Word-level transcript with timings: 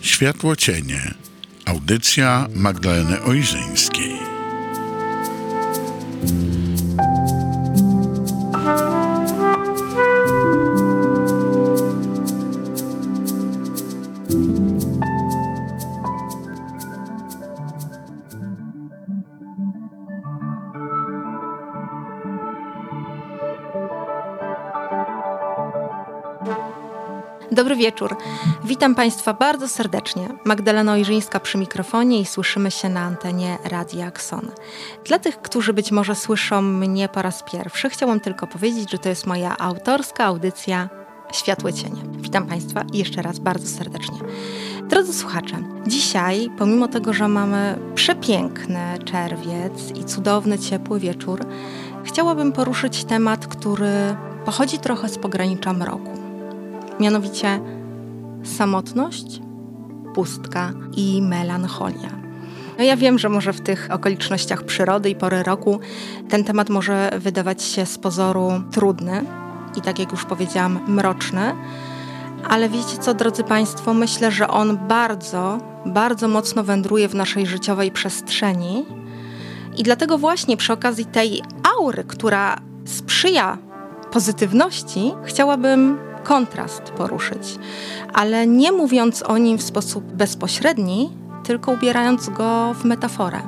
Światło 0.00 0.56
cienie. 0.56 1.14
Audycja 1.64 2.48
Magdaleny 2.54 3.22
Ojrzyńskiej. 3.22 4.16
Wieczór. 27.82 28.16
Witam 28.64 28.94
Państwa 28.94 29.34
bardzo 29.34 29.68
serdecznie. 29.68 30.28
Magdalena 30.44 30.92
Ojrzyńska 30.92 31.40
przy 31.40 31.58
mikrofonie 31.58 32.20
i 32.20 32.26
słyszymy 32.26 32.70
się 32.70 32.88
na 32.88 33.00
antenie 33.00 33.58
Radia 33.64 34.06
Akson. 34.06 34.50
Dla 35.04 35.18
tych, 35.18 35.42
którzy 35.42 35.72
być 35.72 35.92
może 35.92 36.14
słyszą 36.14 36.62
mnie 36.62 37.08
po 37.08 37.22
raz 37.22 37.42
pierwszy, 37.42 37.90
chciałam 37.90 38.20
tylko 38.20 38.46
powiedzieć, 38.46 38.90
że 38.90 38.98
to 38.98 39.08
jest 39.08 39.26
moja 39.26 39.58
autorska 39.58 40.24
audycja 40.24 40.88
Światłe 41.32 41.72
Cienie. 41.72 42.02
Witam 42.16 42.46
Państwa 42.46 42.82
jeszcze 42.92 43.22
raz 43.22 43.38
bardzo 43.38 43.66
serdecznie. 43.66 44.18
Drodzy 44.88 45.14
słuchacze, 45.14 45.56
dzisiaj, 45.86 46.48
pomimo 46.58 46.88
tego, 46.88 47.12
że 47.12 47.28
mamy 47.28 47.78
przepiękny 47.94 48.98
czerwiec 49.04 49.90
i 50.00 50.04
cudowny, 50.04 50.58
ciepły 50.58 51.00
wieczór, 51.00 51.40
chciałabym 52.04 52.52
poruszyć 52.52 53.04
temat, 53.04 53.46
który 53.46 54.16
pochodzi 54.44 54.78
trochę 54.78 55.08
z 55.08 55.18
pogranicza 55.18 55.72
mroku 55.72 56.21
mianowicie 57.02 57.60
samotność, 58.44 59.40
pustka 60.14 60.72
i 60.96 61.22
melancholia. 61.22 62.10
No 62.78 62.84
ja 62.84 62.96
wiem, 62.96 63.18
że 63.18 63.28
może 63.28 63.52
w 63.52 63.60
tych 63.60 63.88
okolicznościach 63.90 64.62
przyrody 64.62 65.10
i 65.10 65.14
pory 65.14 65.42
roku 65.42 65.80
ten 66.28 66.44
temat 66.44 66.70
może 66.70 67.10
wydawać 67.18 67.62
się 67.62 67.86
z 67.86 67.98
pozoru 67.98 68.50
trudny 68.72 69.24
i 69.76 69.80
tak 69.80 69.98
jak 69.98 70.12
już 70.12 70.24
powiedziałam, 70.24 70.80
mroczny, 70.86 71.54
ale 72.48 72.68
wiecie 72.68 72.98
co, 73.00 73.14
drodzy 73.14 73.44
Państwo, 73.44 73.94
myślę, 73.94 74.30
że 74.30 74.48
on 74.48 74.78
bardzo, 74.88 75.58
bardzo 75.86 76.28
mocno 76.28 76.64
wędruje 76.64 77.08
w 77.08 77.14
naszej 77.14 77.46
życiowej 77.46 77.90
przestrzeni 77.90 78.84
i 79.76 79.82
dlatego 79.82 80.18
właśnie 80.18 80.56
przy 80.56 80.72
okazji 80.72 81.04
tej 81.04 81.42
aury, 81.78 82.04
która 82.04 82.56
sprzyja 82.84 83.58
pozytywności, 84.12 85.12
chciałabym 85.24 85.98
kontrast 86.22 86.82
poruszyć, 86.82 87.58
ale 88.12 88.46
nie 88.46 88.72
mówiąc 88.72 89.22
o 89.22 89.38
nim 89.38 89.58
w 89.58 89.62
sposób 89.62 90.04
bezpośredni, 90.04 91.10
tylko 91.44 91.72
ubierając 91.72 92.28
go 92.28 92.74
w 92.74 92.84
metaforę. 92.84 93.40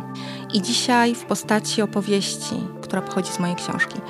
I 0.55 0.63
dzisiaj 0.63 1.15
w 1.15 1.25
postaci 1.25 1.83
opowieści, 1.83 2.55
która 2.83 3.03
pochodzi 3.03 3.33
z 3.33 3.39
mojej 3.39 3.57
książki. 3.57 4.01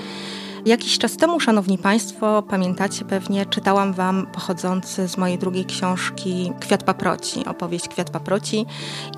Jakiś 0.66 0.98
czas 0.98 1.16
temu, 1.16 1.40
szanowni 1.40 1.78
państwo, 1.78 2.42
pamiętacie 2.42 3.04
pewnie, 3.04 3.46
czytałam 3.46 3.92
wam 3.92 4.26
pochodzący 4.26 5.08
z 5.08 5.16
mojej 5.16 5.38
drugiej 5.38 5.64
książki 5.64 6.52
Kwiat 6.60 6.82
paproci, 6.82 7.46
opowieść 7.46 7.88
Kwiat 7.88 8.10
paproci 8.10 8.66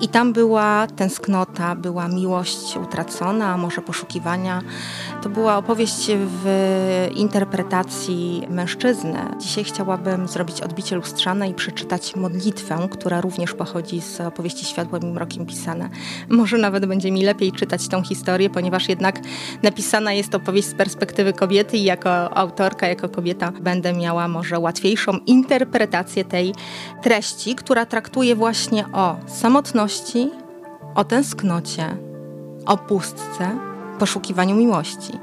i 0.01 0.07
tam 0.07 0.33
była 0.33 0.87
tęsknota, 0.87 1.75
była 1.75 2.07
miłość 2.07 2.77
utracona, 2.83 3.53
a 3.53 3.57
może 3.57 3.81
poszukiwania. 3.81 4.61
To 5.21 5.29
była 5.29 5.57
opowieść 5.57 6.11
w 6.11 6.45
interpretacji 7.15 8.47
mężczyzny. 8.49 9.19
Dzisiaj 9.39 9.63
chciałabym 9.63 10.27
zrobić 10.27 10.61
odbicie 10.61 10.95
lustrzane 10.95 11.49
i 11.49 11.53
przeczytać 11.53 12.15
modlitwę, 12.15 12.87
która 12.91 13.21
również 13.21 13.53
pochodzi 13.53 14.01
z 14.01 14.21
opowieści 14.21 14.65
Światłem 14.65 15.03
i 15.03 15.05
Mrokiem 15.05 15.45
pisane. 15.45 15.89
Może 16.29 16.57
nawet 16.57 16.85
będzie 16.85 17.11
mi 17.11 17.23
lepiej 17.23 17.51
czytać 17.51 17.87
tą 17.87 18.03
historię, 18.03 18.49
ponieważ 18.49 18.89
jednak 18.89 19.19
napisana 19.63 20.13
jest 20.13 20.35
opowieść 20.35 20.67
z 20.67 20.73
perspektywy 20.73 21.36
kobiety 21.37 21.77
i 21.77 21.83
jako 21.83 22.37
autorka, 22.37 22.87
jako 22.87 23.09
kobieta 23.09 23.51
będę 23.61 23.93
miała 23.93 24.27
może 24.27 24.59
łatwiejszą 24.59 25.11
interpretację 25.25 26.25
tej 26.25 26.53
treści, 27.03 27.55
która 27.55 27.85
traktuje 27.85 28.35
właśnie 28.35 28.85
o 28.93 29.15
samotności, 29.27 30.29
o 30.95 31.03
tęsknocie, 31.03 31.97
o 32.65 32.77
pustce, 32.77 33.51
poszukiwaniu 33.99 34.55
miłości. 34.55 35.13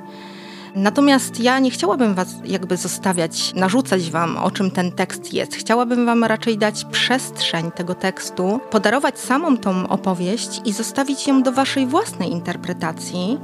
Natomiast 0.74 1.40
ja 1.40 1.58
nie 1.58 1.70
chciałabym 1.70 2.14
was 2.14 2.34
jakby 2.44 2.76
zostawiać, 2.76 3.54
narzucać 3.54 4.10
wam, 4.10 4.36
o 4.36 4.50
czym 4.50 4.70
ten 4.70 4.92
tekst 4.92 5.34
jest. 5.34 5.54
Chciałabym 5.54 6.06
wam 6.06 6.24
raczej 6.24 6.58
dać 6.58 6.84
przestrzeń 6.84 7.70
tego 7.70 7.94
tekstu, 7.94 8.60
podarować 8.70 9.18
samą 9.18 9.58
tą 9.58 9.88
opowieść 9.88 10.60
i 10.64 10.72
zostawić 10.72 11.26
ją 11.26 11.42
do 11.42 11.52
waszej 11.52 11.86
własnej 11.86 12.30
interpretacji, 12.30 13.38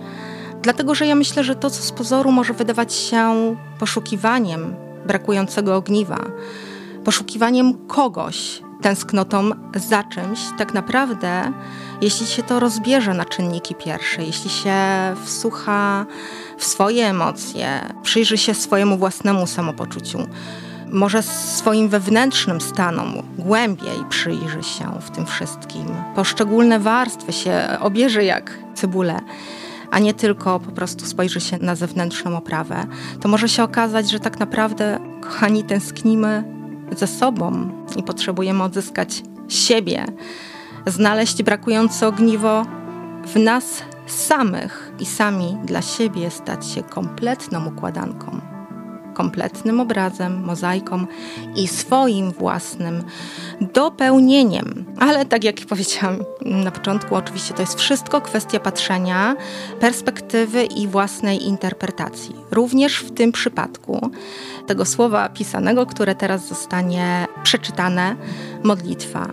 Dlatego, 0.63 0.95
że 0.95 1.07
ja 1.07 1.15
myślę, 1.15 1.45
że 1.45 1.55
to, 1.55 1.71
co 1.71 1.83
z 1.83 1.93
pozoru 1.93 2.33
może 2.33 2.55
wydawać 2.55 2.95
się 2.95 3.57
poszukiwaniem 3.79 4.75
brakującego 5.07 5.77
ogniwa, 5.77 6.19
poszukiwaniem 7.05 7.87
kogoś, 7.87 8.63
tęsknotą 8.81 9.51
za 9.75 10.05
czymś, 10.05 10.41
tak 10.59 10.75
naprawdę, 10.75 11.53
jeśli 12.03 12.27
się 12.27 12.43
to 12.43 12.61
rozbierze 12.61 13.15
na 13.15 13.25
czynniki 13.25 13.75
pierwsze, 13.75 14.25
jeśli 14.25 14.51
się 14.51 14.75
wsłucha 15.25 16.07
w 16.59 16.65
swoje 16.65 17.07
emocje, 17.07 17.81
przyjrzy 18.03 18.39
się 18.39 18.55
swojemu 18.55 18.99
własnemu 18.99 19.47
samopoczuciu, 19.47 20.19
może 20.93 21.23
swoim 21.23 21.89
wewnętrznym 21.89 22.61
stanom 22.61 23.23
głębiej 23.39 24.05
przyjrzy 24.09 24.63
się 24.63 24.99
w 25.01 25.11
tym 25.11 25.27
wszystkim, 25.27 25.87
poszczególne 26.15 26.79
warstwy 26.79 27.33
się 27.33 27.63
obierze 27.81 28.25
jak 28.25 28.59
cebulę 28.75 29.21
a 29.91 29.99
nie 29.99 30.15
tylko 30.15 30.61
po 30.61 30.73
prostu 30.73 31.07
spojrzy 31.07 31.41
się 31.41 31.59
na 31.59 31.75
zewnętrzną 31.75 32.37
oprawę, 32.37 32.87
to 33.21 33.29
może 33.29 33.49
się 33.49 33.63
okazać, 33.63 34.11
że 34.11 34.21
tak 34.21 34.39
naprawdę, 34.39 34.99
kochani, 35.21 35.65
tęsknimy 35.65 36.45
ze 36.97 37.07
sobą 37.07 37.71
i 37.97 38.03
potrzebujemy 38.03 38.63
odzyskać 38.63 39.23
siebie, 39.49 40.05
znaleźć 40.87 41.43
brakujące 41.43 42.07
ogniwo 42.07 42.67
w 43.27 43.37
nas 43.37 43.83
samych 44.07 44.93
i 45.01 45.07
sami 45.07 45.57
dla 45.65 45.83
siebie 45.83 46.31
stać 46.31 46.67
się 46.67 46.83
kompletną 46.83 47.67
układanką 47.67 48.50
kompletnym 49.21 49.81
obrazem, 49.81 50.45
mozaiką 50.45 51.07
i 51.57 51.69
swoim 51.69 52.33
własnym 52.33 53.03
dopełnieniem. 53.61 54.85
Ale 54.99 55.25
tak 55.25 55.45
jak 55.45 55.57
powiedziałam 55.69 56.17
na 56.41 56.71
początku, 56.71 57.15
oczywiście 57.15 57.55
to 57.55 57.63
jest 57.63 57.79
wszystko 57.79 58.21
kwestia 58.21 58.61
patrzenia, 58.61 59.37
perspektywy 59.81 60.65
i 60.65 60.89
własnej 60.89 61.47
interpretacji. 61.47 62.37
Również 62.51 62.99
w 62.99 63.11
tym 63.11 63.33
przypadku 63.33 64.11
tego 64.67 64.85
słowa 64.85 65.29
pisanego, 65.29 65.87
które 65.87 66.15
teraz 66.15 66.49
zostanie 66.49 67.27
przeczytane, 67.43 68.17
modlitwa. 68.63 69.27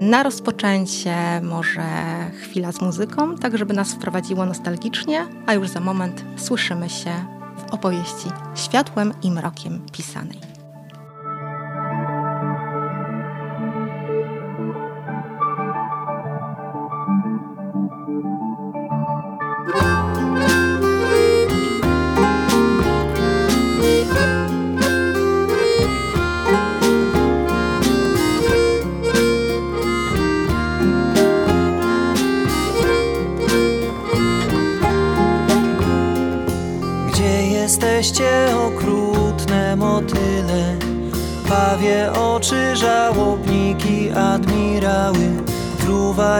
Na 0.00 0.22
rozpoczęcie 0.22 1.16
może 1.42 1.82
chwila 2.42 2.72
z 2.72 2.80
muzyką, 2.80 3.36
tak 3.36 3.58
żeby 3.58 3.74
nas 3.74 3.92
wprowadziło 3.92 4.46
nostalgicznie, 4.46 5.26
a 5.46 5.54
już 5.54 5.68
za 5.68 5.80
moment 5.80 6.24
słyszymy 6.36 6.88
się 6.88 7.41
opowieści 7.72 8.28
światłem 8.54 9.12
i 9.22 9.30
mrokiem 9.30 9.86
pisanej. 9.92 10.51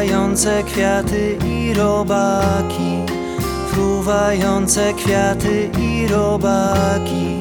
Fruwające 0.03 0.63
kwiaty 0.63 1.39
i 1.47 1.75
robaki. 1.75 3.07
Fruwające 3.71 4.95
kwiaty 4.95 5.71
i 5.79 6.09
robaki. 6.09 7.39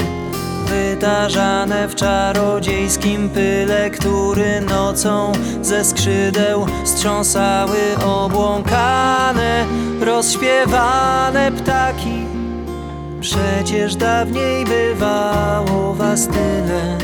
Wytarzane 0.65 1.87
w 1.87 1.95
czarodziejskim 1.95 3.29
pyle 3.29 3.89
Który 3.89 4.61
nocą 4.61 5.31
ze 5.61 5.85
skrzydeł 5.85 6.65
strząsały 6.85 7.79
Obłąkane, 8.05 9.65
rozśpiewane 10.01 11.51
ptaki. 11.51 12.25
Przecież 13.21 13.95
dawniej 13.95 14.65
bywało 14.65 15.93
was 15.93 16.27
tyle, 16.27 16.97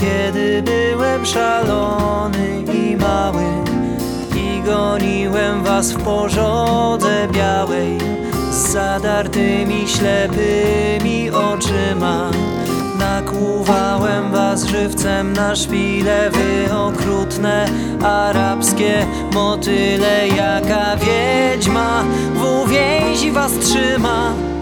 kiedy 0.00 0.62
byłem 0.62 1.26
szalony 1.26 2.62
i 2.74 2.96
mały 2.96 3.73
goniłem 4.64 5.62
was 5.62 5.92
w 5.92 6.02
porzodze 6.02 7.28
białej 7.32 7.98
z 8.50 8.72
zadartymi 8.72 9.88
ślepymi 9.88 11.30
oczyma. 11.30 12.30
Nakłuwałem 12.98 14.32
was 14.32 14.64
żywcem 14.64 15.32
na 15.32 15.56
szpile 15.56 16.30
wy 16.30 16.74
okrutne 16.74 17.66
arabskie 18.02 19.06
motyle 19.34 20.28
jaka 20.28 20.96
wiedźma 20.96 22.04
w 22.34 22.62
uwięzi 22.62 23.32
was 23.32 23.52
trzyma. 23.52 24.53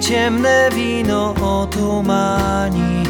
Ciemne 0.00 0.70
wino 0.74 1.34
otumani 1.42 3.02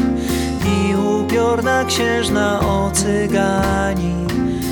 I 0.65 0.95
upiorna 0.95 1.85
księżna 1.85 2.59
ocygani. 2.59 4.27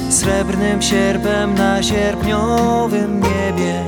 Srebrnym 0.09 0.81
sierpem 0.81 1.56
na 1.56 1.83
sierpniowym 1.83 3.19
niebie 3.19 3.83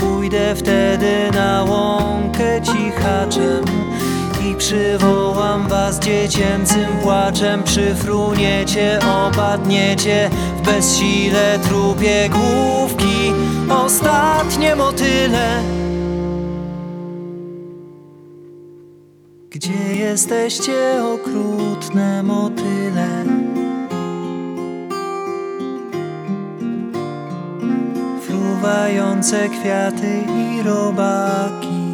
Pójdę 0.00 0.54
wtedy 0.54 1.30
na 1.34 1.64
łąkę 1.64 2.62
cichaczem 2.62 3.64
i 4.46 4.54
przywołam 4.54 5.68
was 5.68 5.98
dziecięcym 5.98 6.86
płaczem. 7.02 7.62
Przyfruniecie, 7.62 8.98
opadniecie 9.26 10.30
w 10.56 10.66
bezsile 10.66 11.58
trupie 11.58 12.28
główki. 12.28 13.32
Ostatnie 13.70 14.76
motyle 14.76 15.77
Gdzie 19.58 19.94
jesteście 19.94 21.04
okrutne 21.04 22.22
motyle? 22.22 23.24
Fruwające 28.26 29.48
kwiaty 29.48 30.24
i 30.36 30.62
robaki 30.62 31.87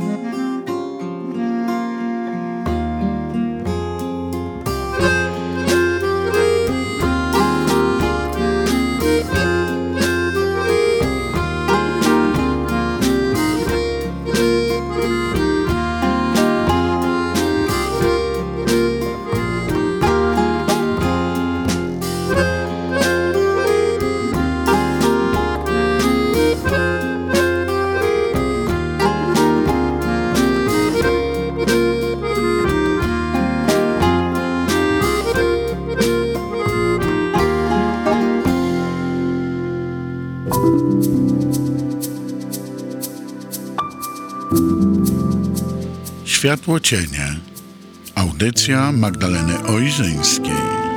Światło 46.45 46.81
cienie. 46.81 47.37
Audycja 48.15 48.93
Magdaleny 48.93 49.63
Ojrzyńskiej. 49.69 50.94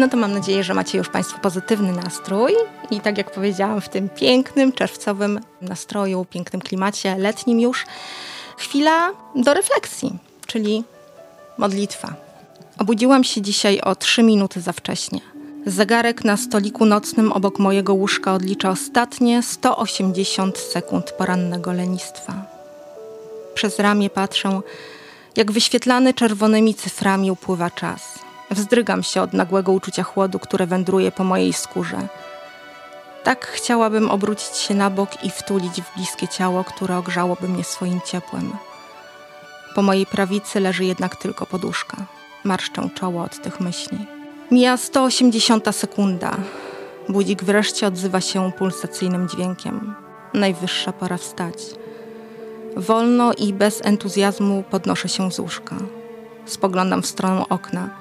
No 0.00 0.08
to 0.08 0.16
mam 0.16 0.32
nadzieję, 0.32 0.64
że 0.64 0.74
macie 0.74 0.98
już 0.98 1.08
Państwo 1.08 1.38
pozytywny 1.38 1.92
nastrój 1.92 2.52
i 2.90 3.00
tak 3.00 3.18
jak 3.18 3.30
powiedziałam, 3.30 3.80
w 3.80 3.88
tym 3.88 4.08
pięknym, 4.08 4.72
czerwcowym 4.72 5.40
nastroju, 5.62 6.26
pięknym 6.30 6.62
klimacie, 6.62 7.16
letnim 7.18 7.60
już, 7.60 7.86
chwila 8.56 9.10
do 9.34 9.54
refleksji, 9.54 10.18
czyli 10.46 10.84
modlitwa. 11.58 12.14
Obudziłam 12.78 13.24
się 13.24 13.42
dzisiaj 13.42 13.80
o 13.80 13.94
trzy 13.94 14.22
minuty 14.22 14.60
za 14.60 14.72
wcześnie. 14.72 15.20
Zegarek 15.66 16.24
na 16.24 16.36
stoliku 16.36 16.84
nocnym 16.84 17.32
obok 17.32 17.58
mojego 17.58 17.94
łóżka 17.94 18.34
odlicza 18.34 18.70
ostatnie 18.70 19.42
180 19.42 20.58
sekund 20.58 21.10
porannego 21.10 21.72
lenistwa. 21.72 22.34
Przez 23.54 23.78
ramię 23.78 24.10
patrzę, 24.10 24.60
jak 25.36 25.52
wyświetlany 25.52 26.14
czerwonymi 26.14 26.74
cyframi 26.74 27.30
upływa 27.30 27.70
czas. 27.70 28.19
Wzdrygam 28.50 29.02
się 29.02 29.22
od 29.22 29.32
nagłego 29.32 29.72
uczucia 29.72 30.02
chłodu, 30.02 30.38
które 30.38 30.66
wędruje 30.66 31.12
po 31.12 31.24
mojej 31.24 31.52
skórze. 31.52 32.08
Tak 33.24 33.46
chciałabym 33.46 34.10
obrócić 34.10 34.56
się 34.56 34.74
na 34.74 34.90
bok 34.90 35.24
i 35.24 35.30
wtulić 35.30 35.82
w 35.82 35.94
bliskie 35.94 36.28
ciało, 36.28 36.64
które 36.64 36.96
ogrzałoby 36.96 37.48
mnie 37.48 37.64
swoim 37.64 38.00
ciepłem. 38.06 38.52
Po 39.74 39.82
mojej 39.82 40.06
prawicy 40.06 40.60
leży 40.60 40.84
jednak 40.84 41.16
tylko 41.16 41.46
poduszka. 41.46 41.96
Marszczę 42.44 42.88
czoło 42.94 43.22
od 43.22 43.42
tych 43.42 43.60
myśli. 43.60 43.98
Mija 44.50 44.76
180 44.76 45.76
sekunda. 45.76 46.36
Budzik 47.08 47.44
wreszcie 47.44 47.86
odzywa 47.86 48.20
się 48.20 48.52
pulsacyjnym 48.52 49.28
dźwiękiem. 49.28 49.94
Najwyższa 50.34 50.92
pora 50.92 51.16
wstać. 51.16 51.54
Wolno 52.76 53.32
i 53.32 53.52
bez 53.52 53.80
entuzjazmu 53.84 54.64
podnoszę 54.70 55.08
się 55.08 55.32
z 55.32 55.38
łóżka. 55.38 55.76
Spoglądam 56.46 57.02
w 57.02 57.06
stronę 57.06 57.44
okna. 57.48 57.99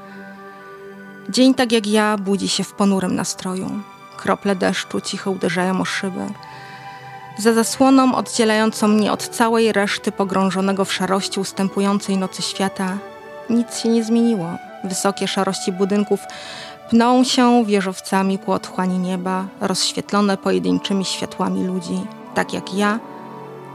Dzień 1.29 1.53
tak 1.53 1.71
jak 1.71 1.87
ja 1.87 2.17
budzi 2.17 2.47
się 2.47 2.63
w 2.63 2.73
ponurym 2.73 3.15
nastroju. 3.15 3.69
Krople 4.17 4.55
deszczu 4.55 5.01
cicho 5.01 5.31
uderzają 5.31 5.81
o 5.81 5.85
szyby. 5.85 6.21
Za 7.37 7.53
zasłoną 7.53 8.15
oddzielającą 8.15 8.87
mnie 8.87 9.11
od 9.11 9.27
całej 9.27 9.73
reszty 9.73 10.11
pogrążonego 10.11 10.85
w 10.85 10.93
szarości 10.93 11.39
ustępującej 11.39 12.17
nocy 12.17 12.41
świata 12.41 12.97
nic 13.49 13.77
się 13.77 13.89
nie 13.89 14.03
zmieniło. 14.03 14.49
Wysokie 14.83 15.27
szarości 15.27 15.71
budynków 15.71 16.19
pną 16.89 17.23
się 17.23 17.65
wieżowcami 17.65 18.39
ku 18.39 18.51
otchłani 18.51 18.99
nieba, 18.99 19.45
rozświetlone 19.61 20.37
pojedynczymi 20.37 21.05
światłami 21.05 21.63
ludzi, 21.63 22.01
tak 22.35 22.53
jak 22.53 22.73
ja, 22.73 22.99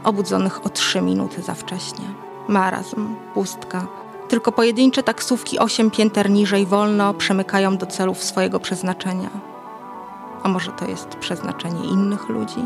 obudzonych 0.03 0.65
o 0.65 0.69
trzy 0.69 1.01
minuty 1.01 1.41
za 1.41 1.53
wcześnie. 1.53 2.05
Marazm, 2.47 3.15
pustka. 3.33 4.04
Tylko 4.27 4.51
pojedyncze 4.51 5.03
taksówki 5.03 5.59
osiem 5.59 5.91
pięter 5.91 6.29
niżej 6.29 6.65
wolno 6.65 7.13
przemykają 7.13 7.77
do 7.77 7.85
celów 7.85 8.23
swojego 8.23 8.59
przeznaczenia. 8.59 9.29
A 10.43 10.47
może 10.47 10.71
to 10.71 10.87
jest 10.87 11.07
przeznaczenie 11.07 11.85
innych 11.85 12.29
ludzi? 12.29 12.65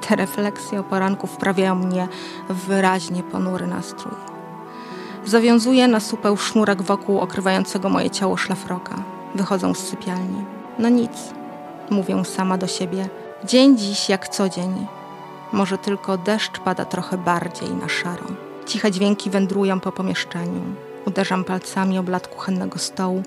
Te 0.00 0.16
refleksje 0.16 0.80
o 0.80 0.84
poranku 0.84 1.26
wprawiają 1.26 1.74
mnie 1.74 2.08
w 2.48 2.66
wyraźnie 2.66 3.22
ponury 3.22 3.66
nastrój. 3.66 4.14
Zawiązuję 5.24 5.88
na 5.88 6.00
supeł 6.00 6.36
sznurek 6.36 6.82
wokół 6.82 7.20
okrywającego 7.20 7.88
moje 7.88 8.10
ciało 8.10 8.36
szlafroka. 8.36 8.94
Wychodzę 9.34 9.74
z 9.74 9.78
sypialni. 9.78 10.44
No 10.78 10.88
nic, 10.88 11.12
mówię 11.90 12.24
sama 12.24 12.58
do 12.58 12.66
siebie. 12.66 13.08
Dzień 13.44 13.78
dziś 13.78 14.08
jak 14.08 14.28
co 14.28 14.48
dzień. 14.48 14.86
Może 15.52 15.78
tylko 15.78 16.18
deszcz 16.18 16.58
pada 16.58 16.84
trochę 16.84 17.18
bardziej 17.18 17.70
na 17.70 17.88
szaro. 17.88 18.49
Ciche 18.70 18.90
dźwięki 18.90 19.30
wędrują 19.30 19.80
po 19.80 19.92
pomieszczeniu. 19.92 20.60
Uderzam 21.06 21.44
palcami 21.44 21.98
o 21.98 22.02
blat 22.02 22.28
kuchennego 22.28 22.78
stołu, 22.78 23.22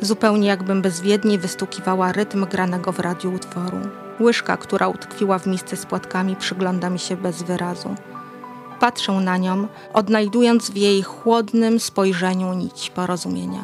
zupełnie 0.00 0.48
jakbym 0.48 0.82
bezwiednie 0.82 1.38
wystukiwała 1.38 2.12
rytm 2.12 2.46
granego 2.46 2.92
w 2.92 3.00
radiu 3.00 3.32
utworu. 3.34 3.78
Łyżka, 4.20 4.56
która 4.56 4.88
utkwiła 4.88 5.38
w 5.38 5.46
misce 5.46 5.76
z 5.76 5.86
płatkami, 5.86 6.36
przygląda 6.36 6.90
mi 6.90 6.98
się 6.98 7.16
bez 7.16 7.42
wyrazu. 7.42 7.94
Patrzę 8.80 9.12
na 9.12 9.36
nią, 9.36 9.68
odnajdując 9.92 10.70
w 10.70 10.76
jej 10.76 11.02
chłodnym 11.02 11.80
spojrzeniu 11.80 12.54
nić 12.54 12.90
porozumienia. 12.90 13.62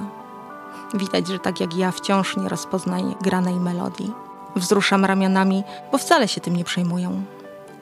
Widać, 0.95 1.29
że 1.29 1.39
tak 1.39 1.61
jak 1.61 1.77
ja 1.77 1.93
wciąż 1.93 2.37
nie 2.37 2.49
rozpoznaję 2.49 3.15
granej 3.23 3.55
melodii. 3.55 4.13
Wzruszam 4.57 5.05
ramionami, 5.05 5.63
bo 5.93 5.99
wcale 5.99 6.29
się 6.29 6.41
tym 6.41 6.57
nie 6.57 6.65
przejmują. 6.65 7.23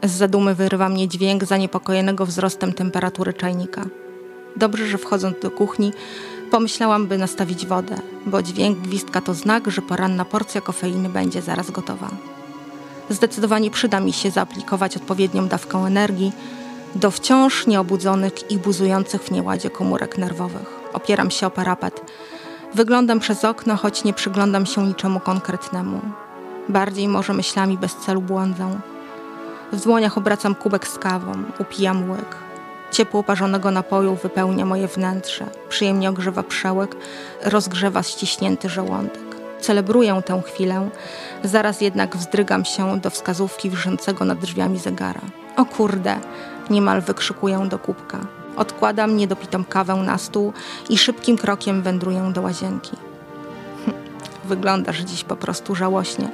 Z 0.03 0.11
zadumy 0.11 0.55
wyrywa 0.55 0.89
mnie 0.89 1.09
dźwięk 1.09 1.45
zaniepokojonego 1.45 2.27
wzrostem 2.27 2.73
temperatury 2.73 3.33
czajnika. 3.33 3.85
Dobrze, 4.57 4.87
że 4.87 4.99
wchodząc 4.99 5.41
do 5.43 5.51
kuchni, 5.51 5.93
pomyślałam, 6.51 7.07
by 7.07 7.19
nastawić 7.19 7.67
wodę, 7.67 7.97
bo 8.27 8.43
dźwięk 8.43 8.79
gwizdka 8.79 9.21
to 9.21 9.35
znak, 9.35 9.71
że 9.71 9.83
poranna 9.83 10.25
porcja 10.25 10.61
kofeiny 10.61 11.09
będzie 11.09 11.43
zaraz 11.43 11.71
gotowa. 11.71 12.11
Zdecydowanie 13.11 13.71
przyda 13.71 14.01
mi 14.01 14.13
się 14.13 14.31
zaaplikować 14.31 14.97
odpowiednią 14.97 15.49
dawkę 15.49 15.79
energii 15.79 16.33
do 16.95 17.11
wciąż 17.11 17.67
nieobudzonych 17.67 18.51
i 18.51 18.59
buzujących 18.59 19.23
w 19.23 19.31
nieładzie 19.31 19.71
komórek 19.71 20.19
nerwowych. 20.19 20.81
Opieram 20.93 21.31
się 21.31 21.47
o 21.47 21.51
parapet. 21.51 22.01
Wyglądam 22.75 23.21
przez 23.21 23.45
okno, 23.45 23.77
choć 23.77 24.05
nie 24.05 24.13
przyglądam 24.13 24.67
się 24.67 24.87
niczemu 24.87 25.21
konkretnemu. 25.21 26.01
Bardziej 26.69 27.09
może 27.09 27.33
myślami 27.35 27.79
bez 27.79 27.97
celu 27.97 28.21
błądzą. 28.21 28.81
W 29.73 29.81
dłoniach 29.81 30.19
obracam 30.19 30.55
kubek 30.55 30.89
z 30.89 30.99
kawą, 30.99 31.33
upijam 31.59 32.11
łyk. 32.11 32.37
Ciepło 32.91 33.23
parzonego 33.23 33.71
napoju 33.71 34.17
wypełnia 34.17 34.67
moje 34.67 34.89
wnętrze, 34.89 35.47
przyjemnie 35.69 36.11
ogrzewa 36.11 36.43
przełek, 36.43 36.97
rozgrzewa 37.45 38.03
ściśnięty 38.03 38.69
żołądek. 38.69 39.23
Celebruję 39.61 40.23
tę 40.27 40.43
chwilę, 40.47 40.89
zaraz 41.45 41.81
jednak 41.81 42.17
wzdrygam 42.17 42.65
się 42.65 43.01
do 43.01 43.11
wskazówki 43.11 43.71
wiszącego 43.71 44.25
nad 44.25 44.39
drzwiami 44.39 44.79
zegara. 44.79 45.21
O 45.57 45.65
kurde, 45.65 46.19
niemal 46.71 47.01
wykrzykuję 47.01 47.67
do 47.69 47.79
kubka. 47.79 48.19
Odkładam 48.57 49.17
niedopitą 49.17 49.65
kawę 49.65 49.95
na 49.95 50.19
stół 50.19 50.53
i 50.89 50.99
szybkim 50.99 51.39
krokiem 51.39 51.83
wędruję 51.83 52.31
do 52.35 52.43
łazienki. 52.43 52.97
Wyglądasz 54.45 54.99
dziś 54.99 55.25
po 55.25 55.37
prostu 55.37 55.75
żałośnie. 55.75 56.29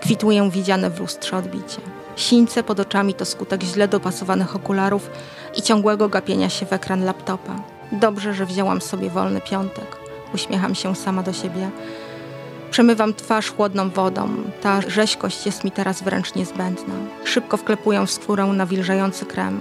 Kwituję 0.00 0.50
widziane 0.50 0.90
w 0.90 1.00
lustrze 1.00 1.36
odbicie. 1.36 1.80
Sińce 2.20 2.62
pod 2.62 2.80
oczami 2.80 3.14
to 3.14 3.24
skutek 3.24 3.62
źle 3.62 3.88
dopasowanych 3.88 4.56
okularów 4.56 5.10
i 5.56 5.62
ciągłego 5.62 6.08
gapienia 6.08 6.48
się 6.48 6.66
w 6.66 6.72
ekran 6.72 7.04
laptopa. 7.04 7.52
Dobrze, 7.92 8.34
że 8.34 8.46
wzięłam 8.46 8.80
sobie 8.80 9.10
wolny 9.10 9.40
piątek. 9.40 9.96
Uśmiecham 10.34 10.74
się 10.74 10.96
sama 10.96 11.22
do 11.22 11.32
siebie. 11.32 11.70
Przemywam 12.70 13.14
twarz 13.14 13.52
chłodną 13.52 13.90
wodą. 13.90 14.28
Ta 14.62 14.80
rzeźkość 14.80 15.46
jest 15.46 15.64
mi 15.64 15.70
teraz 15.70 16.02
wręcz 16.02 16.34
niezbędna. 16.34 16.94
Szybko 17.24 17.56
wklepuję 17.56 18.06
w 18.06 18.10
skórę 18.10 18.46
nawilżający 18.46 19.26
krem. 19.26 19.60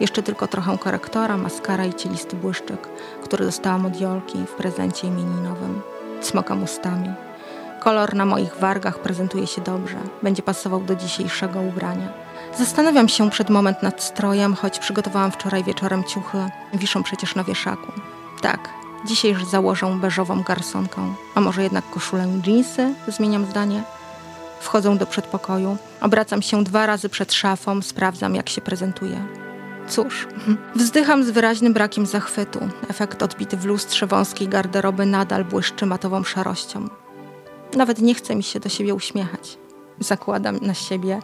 Jeszcze 0.00 0.22
tylko 0.22 0.46
trochę 0.46 0.78
korektora, 0.78 1.36
maskara 1.36 1.86
i 1.86 1.94
cielisty 1.94 2.36
błyszczyk, 2.36 2.88
który 3.24 3.44
dostałam 3.44 3.86
od 3.86 4.00
Jolki 4.00 4.38
w 4.46 4.50
prezencie 4.54 5.06
imieninowym. 5.06 5.82
Cmokam 6.20 6.62
ustami. 6.62 7.08
Kolor 7.82 8.14
na 8.14 8.24
moich 8.24 8.56
wargach 8.56 8.98
prezentuje 8.98 9.46
się 9.46 9.62
dobrze. 9.62 9.96
Będzie 10.22 10.42
pasował 10.42 10.80
do 10.80 10.96
dzisiejszego 10.96 11.60
ubrania. 11.60 12.08
Zastanawiam 12.58 13.08
się 13.08 13.30
przed 13.30 13.50
moment 13.50 13.82
nad 13.82 14.02
strojem, 14.02 14.54
choć 14.54 14.78
przygotowałam 14.78 15.32
wczoraj 15.32 15.64
wieczorem 15.64 16.04
ciuchy. 16.04 16.38
Wiszą 16.74 17.02
przecież 17.02 17.34
na 17.34 17.44
wieszaku. 17.44 17.92
Tak, 18.40 18.68
dzisiaj 19.06 19.30
już 19.30 19.44
założę 19.44 19.98
beżową 20.00 20.42
garsonką. 20.42 21.14
A 21.34 21.40
może 21.40 21.62
jednak 21.62 21.90
koszulę 21.90 22.28
i 22.38 22.42
dżinsy? 22.42 22.94
Zmieniam 23.08 23.46
zdanie. 23.46 23.82
Wchodzę 24.60 24.98
do 24.98 25.06
przedpokoju. 25.06 25.76
Obracam 26.00 26.42
się 26.42 26.64
dwa 26.64 26.86
razy 26.86 27.08
przed 27.08 27.32
szafą, 27.32 27.82
sprawdzam 27.82 28.34
jak 28.34 28.48
się 28.48 28.60
prezentuje. 28.60 29.24
Cóż, 29.88 30.28
wzdycham 30.76 31.24
z 31.24 31.30
wyraźnym 31.30 31.72
brakiem 31.72 32.06
zachwytu. 32.06 32.60
Efekt 32.88 33.22
odbity 33.22 33.56
w 33.56 33.64
lustrze 33.64 34.06
wąskiej 34.06 34.48
garderoby 34.48 35.06
nadal 35.06 35.44
błyszczy 35.44 35.86
matową 35.86 36.24
szarością. 36.24 37.01
Nawet 37.76 37.98
nie 37.98 38.14
chce 38.14 38.34
mi 38.34 38.42
się 38.42 38.60
do 38.60 38.68
siebie 38.68 38.94
uśmiechać. 38.94 39.58
Zakładam 40.00 40.58
na 40.62 40.74
siebie 40.74 41.20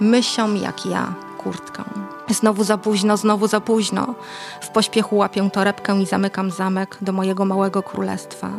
mysią 0.00 0.54
jak 0.54 0.86
ja 0.86 1.14
kurtkę. 1.38 1.84
Znowu 2.28 2.64
za 2.64 2.78
późno, 2.78 3.16
znowu 3.16 3.46
za 3.46 3.60
późno. 3.60 4.14
W 4.60 4.68
pośpiechu 4.68 5.16
łapię 5.16 5.50
torebkę 5.52 6.00
i 6.02 6.06
zamykam 6.06 6.50
zamek 6.50 6.98
do 7.00 7.12
mojego 7.12 7.44
małego 7.44 7.82
królestwa. 7.82 8.50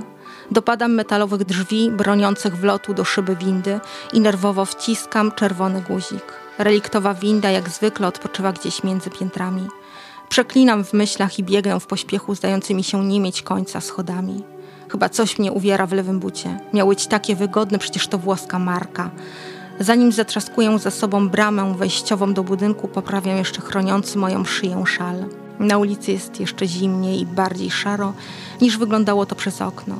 Dopadam 0.51 0.93
metalowych 0.93 1.43
drzwi 1.43 1.91
broniących 1.91 2.57
wlotu 2.57 2.93
do 2.93 3.03
szyby 3.03 3.35
windy 3.35 3.79
i 4.13 4.19
nerwowo 4.19 4.65
wciskam 4.65 5.31
czerwony 5.31 5.81
guzik. 5.81 6.33
Reliktowa 6.57 7.13
winda 7.13 7.51
jak 7.51 7.69
zwykle 7.69 8.07
odpoczywa 8.07 8.51
gdzieś 8.51 8.83
między 8.83 9.09
piętrami. 9.09 9.67
Przeklinam 10.29 10.83
w 10.83 10.93
myślach 10.93 11.39
i 11.39 11.43
biegnę 11.43 11.79
w 11.79 11.87
pośpiechu 11.87 12.35
zdającymi 12.35 12.83
się 12.83 13.05
nie 13.05 13.19
mieć 13.19 13.41
końca 13.41 13.81
schodami. 13.81 14.43
Chyba 14.89 15.09
coś 15.09 15.39
mnie 15.39 15.51
uwiera 15.51 15.87
w 15.87 15.91
lewym 15.91 16.19
bucie. 16.19 16.59
Miał 16.73 16.87
być 16.87 17.07
takie 17.07 17.35
wygodne, 17.35 17.79
przecież 17.79 18.07
to 18.07 18.17
włoska 18.17 18.59
marka. 18.59 19.09
Zanim 19.79 20.11
zatrzaskuję 20.11 20.79
za 20.79 20.91
sobą 20.91 21.29
bramę 21.29 21.73
wejściową 21.77 22.33
do 22.33 22.43
budynku, 22.43 22.87
poprawię 22.87 23.31
jeszcze 23.31 23.61
chroniący 23.61 24.17
moją 24.17 24.45
szyję 24.45 24.83
szal. 24.87 25.25
Na 25.59 25.77
ulicy 25.77 26.11
jest 26.11 26.39
jeszcze 26.39 26.67
zimniej 26.67 27.21
i 27.21 27.25
bardziej 27.25 27.71
szaro, 27.71 28.13
niż 28.61 28.77
wyglądało 28.77 29.25
to 29.25 29.35
przez 29.35 29.61
okno. 29.61 29.95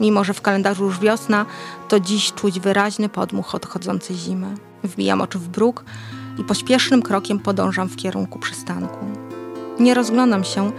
Mimo, 0.00 0.24
że 0.24 0.34
w 0.34 0.40
kalendarzu 0.40 0.84
już 0.84 1.00
wiosna, 1.00 1.46
to 1.88 2.00
dziś 2.00 2.32
czuć 2.32 2.60
wyraźny 2.60 3.08
podmuch 3.08 3.54
odchodzącej 3.54 4.16
zimy. 4.16 4.46
Wbijam 4.84 5.20
oczy 5.20 5.38
w 5.38 5.48
bruk 5.48 5.84
i 6.38 6.44
pośpiesznym 6.44 7.02
krokiem 7.02 7.38
podążam 7.38 7.88
w 7.88 7.96
kierunku 7.96 8.38
przystanku. 8.38 9.04
Nie 9.80 9.94
rozglądam 9.94 10.44
się, 10.44 10.72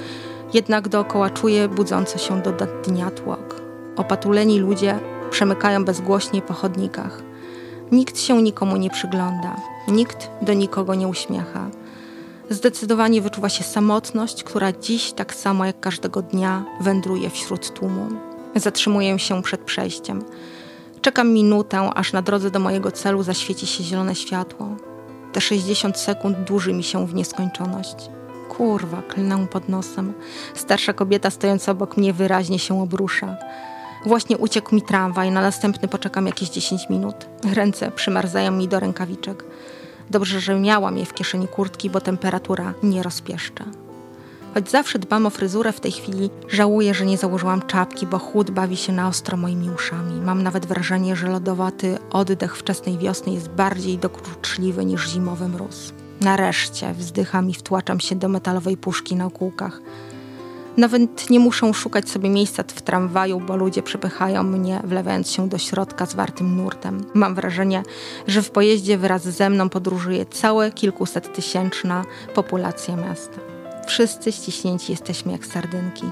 jednak 0.54 0.88
dookoła 0.88 1.30
czuję 1.30 1.68
budzące 1.68 2.20
się 2.20 2.42
do 2.42 2.52
dnia 2.86 3.12
tłok. 3.12 3.62
Opatuleni 3.96 4.60
ludzie 4.60 5.00
przemykają 5.32 5.86
bezgłośnie 5.86 6.42
po 6.42 6.54
chodnikach. 6.54 7.24
Nikt 7.92 8.20
się 8.20 8.42
nikomu 8.42 8.78
nie 8.78 8.90
przygląda, 8.90 9.56
nikt 9.88 10.30
do 10.42 10.54
nikogo 10.54 10.96
nie 10.96 11.08
uśmiecha. 11.08 11.70
Zdecydowanie 12.50 13.22
wyczuwa 13.22 13.50
się 13.50 13.64
samotność, 13.64 14.44
która 14.44 14.72
dziś, 14.72 15.12
tak 15.14 15.36
samo 15.36 15.66
jak 15.66 15.80
każdego 15.80 16.22
dnia, 16.22 16.66
wędruje 16.82 17.30
wśród 17.30 17.74
tłumu. 17.74 18.08
Zatrzymuję 18.56 19.20
się 19.20 19.42
przed 19.42 19.62
przejściem. 19.62 20.24
Czekam 21.02 21.34
minutę, 21.34 21.90
aż 21.96 22.14
na 22.14 22.22
drodze 22.22 22.52
do 22.52 22.60
mojego 22.60 22.92
celu 22.92 23.24
zaświeci 23.24 23.68
się 23.68 23.84
zielone 23.84 24.16
światło. 24.16 24.68
Te 25.34 25.42
60 25.42 25.98
sekund 25.98 26.38
dłuży 26.38 26.74
mi 26.74 26.84
się 26.84 27.08
w 27.08 27.14
nieskończoność. 27.14 28.19
Kurwa, 28.50 29.02
klnę 29.02 29.48
pod 29.48 29.70
nosem. 29.70 30.14
Starsza 30.54 30.94
kobieta 30.94 31.30
stojąca 31.30 31.72
obok 31.72 31.98
mnie 31.98 32.14
wyraźnie 32.14 32.60
się 32.60 32.82
obrusza. 32.82 33.38
Właśnie 34.06 34.38
uciekł 34.38 34.76
mi 34.76 34.82
tramwaj, 34.82 35.32
na 35.32 35.42
następny 35.42 35.88
poczekam 35.88 36.26
jakieś 36.26 36.50
10 36.50 36.90
minut. 36.90 37.16
Ręce 37.54 37.92
przymarzają 37.92 38.52
mi 38.52 38.68
do 38.68 38.80
rękawiczek. 38.80 39.44
Dobrze, 40.10 40.40
że 40.40 40.60
miałam 40.60 40.98
je 40.98 41.06
w 41.06 41.14
kieszeni 41.14 41.48
kurtki, 41.48 41.90
bo 41.90 42.02
temperatura 42.02 42.74
nie 42.84 43.04
rozpieszcza. 43.04 43.66
Choć 44.54 44.70
zawsze 44.70 45.00
dbam 45.00 45.26
o 45.26 45.30
fryzurę, 45.30 45.72
w 45.72 45.80
tej 45.80 45.92
chwili 45.92 46.30
żałuję, 46.48 46.94
że 46.94 47.06
nie 47.06 47.18
założyłam 47.18 47.62
czapki, 47.62 48.08
bo 48.08 48.20
chłód 48.20 48.52
bawi 48.52 48.78
się 48.78 48.94
na 48.94 49.08
ostro 49.08 49.38
moimi 49.38 49.70
uszami. 49.70 50.22
Mam 50.22 50.44
nawet 50.44 50.66
wrażenie, 50.66 51.16
że 51.16 51.28
lodowaty 51.28 51.98
oddech 52.12 52.58
wczesnej 52.58 52.98
wiosny 52.98 53.34
jest 53.34 53.50
bardziej 53.50 53.98
dokuczliwy 53.98 54.86
niż 54.86 55.10
zimowy 55.10 55.48
mróz. 55.48 55.94
Nareszcie 56.22 56.94
wzdycham 56.94 57.50
i 57.50 57.54
wtłaczam 57.54 58.00
się 58.00 58.16
do 58.16 58.30
metalowej 58.30 58.78
puszki 58.78 59.16
na 59.16 59.30
kółkach. 59.30 59.82
Nawet 60.78 61.30
nie 61.30 61.40
muszę 61.40 61.74
szukać 61.74 62.10
sobie 62.10 62.30
miejsca 62.30 62.64
w 62.68 62.82
tramwaju, 62.82 63.40
bo 63.40 63.58
ludzie 63.58 63.84
przepychają 63.84 64.44
mnie, 64.44 64.82
wlewając 64.84 65.32
się 65.32 65.50
do 65.50 65.58
środka 65.58 66.06
zwartym 66.06 66.56
nurtem. 66.56 67.06
Mam 67.14 67.36
wrażenie, 67.36 67.84
że 68.28 68.42
w 68.42 68.52
pojeździe 68.52 68.98
wraz 68.98 69.24
ze 69.24 69.50
mną 69.50 69.70
podróżuje 69.70 70.26
całe 70.26 70.72
kilkuset 70.72 71.34
tysięczna 71.34 72.06
populacja 72.36 72.96
miasta. 72.96 73.40
Wszyscy 73.88 74.32
ściśnięci 74.32 74.92
jesteśmy 74.92 75.32
jak 75.32 75.46
sardynki. 75.46 76.06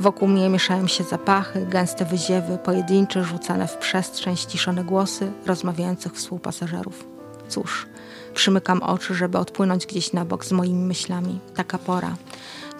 Wokół 0.00 0.28
mnie 0.28 0.48
mieszają 0.48 0.86
się 0.86 1.04
zapachy, 1.04 1.66
gęste 1.66 2.04
wyziewy, 2.04 2.58
pojedyncze, 2.64 3.24
rzucane 3.24 3.68
w 3.68 3.76
przestrzeń, 3.76 4.36
ściszone 4.36 4.84
głosy 4.84 5.32
rozmawiających 5.46 6.12
współpasażerów. 6.12 7.09
Cóż, 7.50 7.86
przymykam 8.34 8.82
oczy, 8.82 9.14
żeby 9.14 9.38
odpłynąć 9.38 9.86
gdzieś 9.86 10.12
na 10.12 10.24
bok 10.24 10.44
z 10.44 10.52
moimi 10.52 10.84
myślami. 10.84 11.40
Taka 11.54 11.78
pora. 11.78 12.16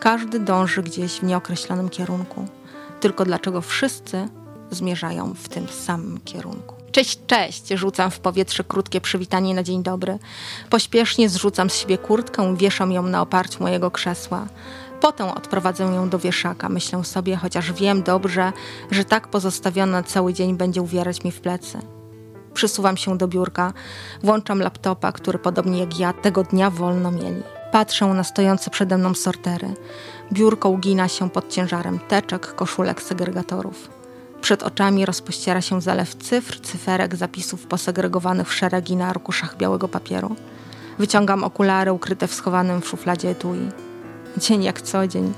Każdy 0.01 0.41
dąży 0.41 0.83
gdzieś 0.83 1.13
w 1.13 1.23
nieokreślonym 1.23 1.89
kierunku. 1.89 2.47
Tylko 3.01 3.25
dlaczego 3.25 3.61
wszyscy 3.61 4.29
zmierzają 4.71 5.35
w 5.35 5.49
tym 5.49 5.69
samym 5.69 6.21
kierunku? 6.25 6.75
Cześć, 6.93 7.19
cześć! 7.27 7.69
Rzucam 7.69 8.11
w 8.11 8.21
powietrze 8.21 8.65
krótkie 8.65 9.01
przywitanie 9.01 9.55
na 9.55 9.63
dzień 9.63 9.83
dobry. 9.83 10.19
Pośpiesznie 10.71 11.29
zrzucam 11.29 11.71
z 11.71 11.75
siebie 11.75 11.99
kurtkę, 11.99 12.57
wieszam 12.57 12.93
ją 12.93 13.03
na 13.03 13.23
oparciu 13.23 13.63
mojego 13.63 13.91
krzesła. 13.91 14.47
Potem 15.01 15.29
odprowadzę 15.29 15.85
ją 15.85 16.09
do 16.09 16.19
wieszaka, 16.19 16.69
myślę 16.69 17.05
sobie, 17.05 17.37
chociaż 17.37 17.73
wiem 17.73 18.03
dobrze, 18.03 18.53
że 18.91 19.05
tak 19.05 19.29
pozostawiona 19.29 20.03
cały 20.03 20.35
dzień 20.35 20.57
będzie 20.57 20.83
uwierać 20.83 21.25
mi 21.25 21.33
w 21.33 21.41
plecy. 21.41 22.00
Przysuwam 22.55 22.97
się 22.97 23.19
do 23.19 23.29
biurka, 23.29 23.73
włączam 24.23 24.61
laptopa, 24.61 25.13
który 25.13 25.39
podobnie 25.39 25.81
jak 25.81 25.99
ja 25.99 26.13
tego 26.13 26.43
dnia 26.43 26.71
wolno 26.71 27.11
mieli. 27.11 27.43
Patrzę 27.73 28.07
na 28.07 28.25
stojące 28.25 28.71
przede 28.71 28.99
mną 28.99 29.15
sortery. 29.15 29.75
Biurko 30.33 30.69
ugina 30.69 31.09
się 31.09 31.31
pod 31.31 31.49
ciężarem 31.49 31.99
teczek, 31.99 32.55
koszulek, 32.55 33.03
segregatorów. 33.03 33.91
Przed 34.41 34.63
oczami 34.63 35.07
rozpościera 35.07 35.61
się 35.61 35.81
zalew 35.81 36.15
cyfr, 36.15 36.61
cyferek, 36.61 37.17
zapisów 37.17 37.67
posegregowanych 37.67 38.49
w 38.49 38.55
szeregi 38.55 38.97
na 38.97 39.09
arkuszach 39.09 39.57
białego 39.57 39.89
papieru. 39.89 40.37
Wyciągam 40.99 41.45
okulary 41.45 41.93
ukryte 41.93 42.27
w 42.27 42.35
schowanym 42.35 42.81
w 42.81 42.89
szufladzie 42.89 43.31
etui. 43.31 43.69
Dzień 44.37 44.65
jak 44.65 44.83
co 44.83 45.07
dzień. 45.07 45.33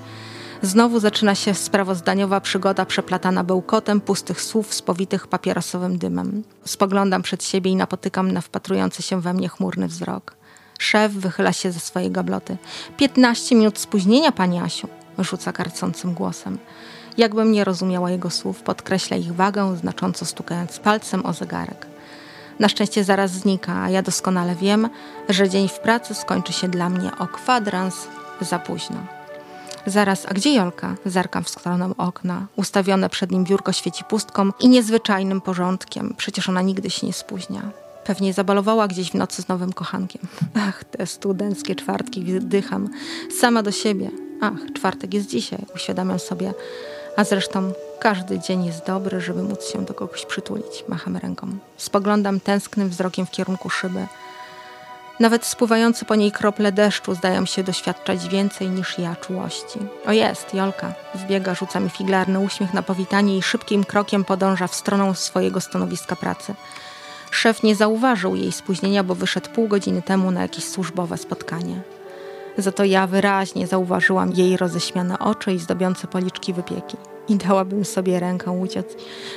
Znowu 0.62 1.00
zaczyna 1.00 1.34
się 1.34 1.54
sprawozdaniowa 1.54 2.40
przygoda 2.40 2.86
przeplatana 2.86 3.44
bełkotem 3.44 4.00
pustych 4.00 4.42
słów 4.42 4.74
spowitych 4.74 5.26
papierosowym 5.26 5.98
dymem. 5.98 6.42
Spoglądam 6.64 7.22
przed 7.22 7.44
siebie 7.44 7.70
i 7.70 7.76
napotykam 7.76 8.32
na 8.32 8.40
wpatrujący 8.40 9.02
się 9.02 9.20
we 9.20 9.34
mnie 9.34 9.48
chmurny 9.48 9.88
wzrok. 9.88 10.34
Szef 10.78 11.12
wychyla 11.12 11.52
się 11.52 11.72
ze 11.72 11.80
swojej 11.80 12.10
gabloty. 12.10 12.56
Piętnaście 12.96 13.54
minut 13.54 13.78
spóźnienia, 13.78 14.32
pani 14.32 14.58
Asiu, 14.58 14.88
rzuca 15.18 15.52
karcącym 15.52 16.14
głosem. 16.14 16.58
Jakbym 17.18 17.52
nie 17.52 17.64
rozumiała 17.64 18.10
jego 18.10 18.30
słów, 18.30 18.62
podkreśla 18.62 19.16
ich 19.16 19.34
wagę, 19.34 19.76
znacząco 19.76 20.24
stukając 20.24 20.78
palcem 20.78 21.26
o 21.26 21.32
zegarek. 21.32 21.86
Na 22.58 22.68
szczęście 22.68 23.04
zaraz 23.04 23.30
znika, 23.30 23.82
a 23.82 23.90
ja 23.90 24.02
doskonale 24.02 24.54
wiem, 24.54 24.88
że 25.28 25.48
dzień 25.48 25.68
w 25.68 25.78
pracy 25.78 26.14
skończy 26.14 26.52
się 26.52 26.68
dla 26.68 26.88
mnie 26.88 27.10
o 27.18 27.26
kwadrans 27.26 28.06
za 28.40 28.58
późno. 28.58 29.21
Zaraz, 29.86 30.26
a 30.26 30.34
gdzie 30.34 30.54
Jolka? 30.54 30.94
Zerkam 31.06 31.44
w 31.44 31.48
stronę 31.48 31.90
okna. 31.98 32.46
Ustawione 32.56 33.08
przed 33.08 33.30
nim 33.30 33.44
biurko 33.44 33.72
świeci 33.72 34.04
pustką 34.04 34.50
i 34.60 34.68
niezwyczajnym 34.68 35.40
porządkiem. 35.40 36.14
Przecież 36.16 36.48
ona 36.48 36.62
nigdy 36.62 36.90
się 36.90 37.06
nie 37.06 37.12
spóźnia. 37.12 37.62
Pewnie 38.04 38.32
zabalowała 38.32 38.88
gdzieś 38.88 39.10
w 39.10 39.14
nocy 39.14 39.42
z 39.42 39.48
nowym 39.48 39.72
kochankiem. 39.72 40.22
Ach, 40.68 40.84
te 40.84 41.06
studenckie 41.06 41.74
czwartki 41.74 42.24
wdycham. 42.24 42.88
Sama 43.40 43.62
do 43.62 43.72
siebie. 43.72 44.10
Ach, 44.40 44.72
czwartek 44.74 45.14
jest 45.14 45.28
dzisiaj, 45.28 45.66
uświadamiam 45.74 46.18
sobie. 46.18 46.54
A 47.16 47.24
zresztą 47.24 47.72
każdy 48.00 48.38
dzień 48.38 48.64
jest 48.64 48.86
dobry, 48.86 49.20
żeby 49.20 49.42
móc 49.42 49.64
się 49.64 49.84
do 49.84 49.94
kogoś 49.94 50.26
przytulić. 50.26 50.84
Macham 50.88 51.16
ręką. 51.16 51.46
Spoglądam 51.76 52.40
tęsknym 52.40 52.88
wzrokiem 52.88 53.26
w 53.26 53.30
kierunku 53.30 53.70
szyby. 53.70 54.06
Nawet 55.20 55.44
spływające 55.44 56.04
po 56.04 56.14
niej 56.14 56.32
krople 56.32 56.72
deszczu 56.72 57.14
zdają 57.14 57.46
się 57.46 57.62
doświadczać 57.62 58.28
więcej 58.28 58.70
niż 58.70 58.98
ja 58.98 59.16
czułości. 59.16 59.78
O 60.06 60.12
jest, 60.12 60.54
Jolka. 60.54 60.94
Wbiega, 61.14 61.54
rzuca 61.54 61.80
mi 61.80 61.90
figlarny 61.90 62.40
uśmiech 62.40 62.74
na 62.74 62.82
powitanie 62.82 63.38
i 63.38 63.42
szybkim 63.42 63.84
krokiem 63.84 64.24
podąża 64.24 64.66
w 64.66 64.74
stronę 64.74 65.14
swojego 65.14 65.60
stanowiska 65.60 66.16
pracy. 66.16 66.54
Szef 67.30 67.62
nie 67.62 67.76
zauważył 67.76 68.36
jej 68.36 68.52
spóźnienia, 68.52 69.04
bo 69.04 69.14
wyszedł 69.14 69.50
pół 69.50 69.68
godziny 69.68 70.02
temu 70.02 70.30
na 70.30 70.42
jakieś 70.42 70.64
służbowe 70.64 71.18
spotkanie. 71.18 71.82
Za 72.58 72.72
to 72.72 72.84
ja 72.84 73.06
wyraźnie 73.06 73.66
zauważyłam 73.66 74.32
jej 74.32 74.56
roześmiane 74.56 75.18
oczy 75.18 75.52
i 75.52 75.58
zdobiące 75.58 76.06
policzki 76.06 76.52
wypieki. 76.52 76.96
I 77.28 77.36
dałabym 77.36 77.84
sobie 77.84 78.20
rękę 78.20 78.50
uciec, 78.50 78.86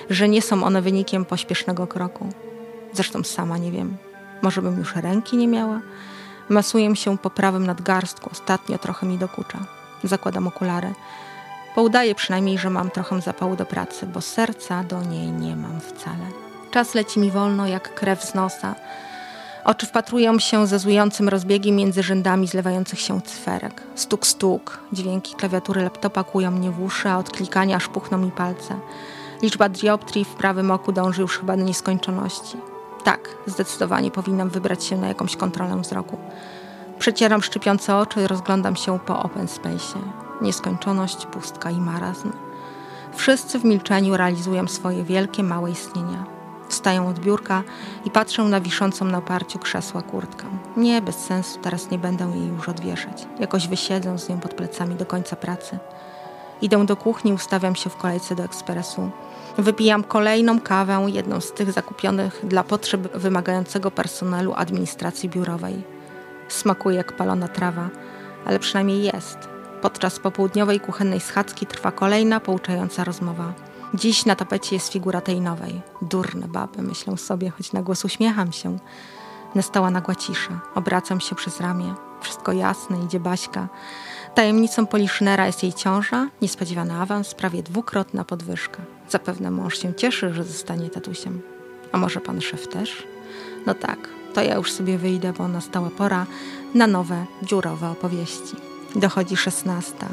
że 0.09 0.29
nie 0.29 0.41
są 0.41 0.63
one 0.63 0.81
wynikiem 0.81 1.25
pośpiesznego 1.25 1.87
kroku. 1.87 2.29
Zresztą 2.93 3.23
sama 3.23 3.57
nie 3.57 3.71
wiem. 3.71 3.97
Może 4.45 4.61
bym 4.61 4.79
już 4.79 4.95
ręki 4.95 5.37
nie 5.37 5.47
miała? 5.47 5.79
Masuję 6.49 6.95
się 6.95 7.17
po 7.17 7.29
prawym 7.29 7.65
nadgarstku, 7.65 8.29
ostatnio 8.31 8.77
trochę 8.77 9.07
mi 9.07 9.17
dokucza. 9.17 9.59
Zakładam 10.03 10.47
okulary. 10.47 10.93
Poudaję 11.75 12.15
przynajmniej, 12.15 12.57
że 12.57 12.69
mam 12.69 12.89
trochę 12.91 13.21
zapału 13.21 13.55
do 13.55 13.65
pracy, 13.65 14.07
bo 14.07 14.21
serca 14.21 14.83
do 14.83 15.03
niej 15.03 15.31
nie 15.31 15.55
mam 15.55 15.79
wcale. 15.81 16.25
Czas 16.71 16.95
leci 16.95 17.19
mi 17.19 17.31
wolno 17.31 17.67
jak 17.67 17.95
krew 17.95 18.23
z 18.23 18.33
nosa. 18.35 18.75
Oczy 19.63 19.85
wpatrują 19.85 20.39
się 20.39 20.67
ze 20.67 20.79
złującym 20.79 21.29
rozbiegiem 21.29 21.75
między 21.75 22.03
rzędami 22.03 22.47
zlewających 22.47 22.99
się 22.99 23.21
cyferek. 23.21 23.83
Stuk, 23.95 24.27
stuk. 24.27 24.79
Dźwięki 24.93 25.35
klawiatury 25.35 25.81
laptopa 25.81 26.23
kłują 26.23 26.51
mnie 26.51 26.71
w 26.71 26.81
uszy, 26.81 27.09
a 27.09 27.17
od 27.17 27.29
klikania 27.29 27.77
aż 27.77 27.87
puchną 27.87 28.17
mi 28.17 28.31
palce. 28.31 28.79
Liczba 29.41 29.69
dioptrii 29.69 30.25
w 30.25 30.35
prawym 30.35 30.71
oku 30.71 30.91
dąży 30.91 31.21
już 31.21 31.37
chyba 31.39 31.57
do 31.57 31.63
nieskończoności. 31.63 32.74
Tak, 33.05 33.29
zdecydowanie 33.45 34.11
powinnam 34.11 34.49
wybrać 34.49 34.83
się 34.83 34.97
na 34.97 35.07
jakąś 35.07 35.35
kontrolę 35.35 35.81
wzroku. 35.81 36.17
Przecieram 36.99 37.41
szczypiące 37.41 37.97
oczy 37.97 38.21
i 38.21 38.27
rozglądam 38.27 38.75
się 38.75 38.99
po 38.99 39.23
open 39.23 39.47
space. 39.47 39.99
Nieskończoność, 40.41 41.25
pustka 41.25 41.71
i 41.71 41.79
marazm. 41.79 42.31
Wszyscy 43.13 43.59
w 43.59 43.65
milczeniu 43.65 44.17
realizują 44.17 44.67
swoje 44.67 45.03
wielkie, 45.03 45.43
małe 45.43 45.71
istnienia. 45.71 46.25
Wstaję 46.69 47.07
od 47.07 47.19
biurka 47.19 47.63
i 48.05 48.11
patrzę 48.11 48.43
na 48.43 48.61
wiszącą 48.61 49.05
na 49.05 49.17
oparciu 49.17 49.59
krzesła 49.59 50.01
kurtkę. 50.01 50.45
Nie, 50.77 51.01
bez 51.01 51.15
sensu, 51.15 51.59
teraz 51.61 51.91
nie 51.91 51.97
będę 51.97 52.25
jej 52.25 52.47
już 52.47 52.69
odwieszać. 52.69 53.27
Jakoś 53.39 53.67
wysiedzę 53.67 54.19
z 54.19 54.29
nią 54.29 54.39
pod 54.39 54.53
plecami 54.53 54.95
do 54.95 55.05
końca 55.05 55.35
pracy. 55.35 55.79
Idę 56.61 56.85
do 56.85 56.95
kuchni, 56.95 57.33
ustawiam 57.33 57.75
się 57.75 57.89
w 57.89 57.97
kolejce 57.97 58.35
do 58.35 58.43
ekspresu. 58.43 59.11
Wypijam 59.57 60.03
kolejną 60.03 60.59
kawę, 60.59 61.05
jedną 61.07 61.41
z 61.41 61.51
tych 61.51 61.71
zakupionych 61.71 62.39
dla 62.43 62.63
potrzeb 62.63 63.17
wymagającego 63.17 63.91
personelu 63.91 64.53
administracji 64.53 65.29
biurowej. 65.29 65.83
Smakuje 66.47 66.97
jak 66.97 67.15
palona 67.15 67.47
trawa, 67.47 67.89
ale 68.45 68.59
przynajmniej 68.59 69.03
jest. 69.03 69.37
Podczas 69.81 70.19
popołudniowej 70.19 70.79
kuchennej 70.79 71.19
schadzki 71.19 71.65
trwa 71.65 71.91
kolejna 71.91 72.39
pouczająca 72.39 73.03
rozmowa. 73.03 73.53
Dziś 73.93 74.25
na 74.25 74.35
tapecie 74.35 74.75
jest 74.75 74.93
figura 74.93 75.21
tej 75.21 75.41
nowej. 75.41 75.81
Durne 76.01 76.47
baby, 76.47 76.81
myślę 76.81 77.17
sobie, 77.17 77.49
choć 77.49 77.73
na 77.73 77.81
głos 77.81 78.05
uśmiecham 78.05 78.51
się. 78.51 78.77
Nastała 79.55 79.91
nagła 79.91 80.15
cisza. 80.15 80.59
Obracam 80.75 81.19
się 81.19 81.35
przez 81.35 81.61
ramię. 81.61 81.93
Wszystko 82.21 82.51
jasne, 82.51 83.03
idzie 83.03 83.19
Baśka. 83.19 83.67
Tajemnicą 84.33 84.85
Poliszynera 84.85 85.45
jest 85.47 85.63
jej 85.63 85.73
ciąża, 85.73 86.27
niespodziewany 86.41 86.93
awans, 86.93 87.33
prawie 87.33 87.63
dwukrotna 87.63 88.23
podwyżka. 88.23 88.94
Zapewne 89.09 89.51
mąż 89.51 89.77
się 89.77 89.93
cieszy, 89.93 90.33
że 90.33 90.43
zostanie 90.43 90.89
tatusiem. 90.89 91.41
A 91.91 91.97
może 91.97 92.21
pan 92.21 92.41
szef 92.41 92.67
też? 92.67 93.03
No 93.65 93.73
tak, 93.73 94.09
to 94.33 94.41
ja 94.41 94.55
już 94.55 94.71
sobie 94.71 94.97
wyjdę, 94.97 95.33
bo 95.33 95.47
nastała 95.47 95.89
pora 95.89 96.25
na 96.73 96.87
nowe, 96.87 97.25
dziurowe 97.43 97.89
opowieści. 97.89 98.55
Dochodzi 98.95 99.37
szesnasta. 99.37 100.07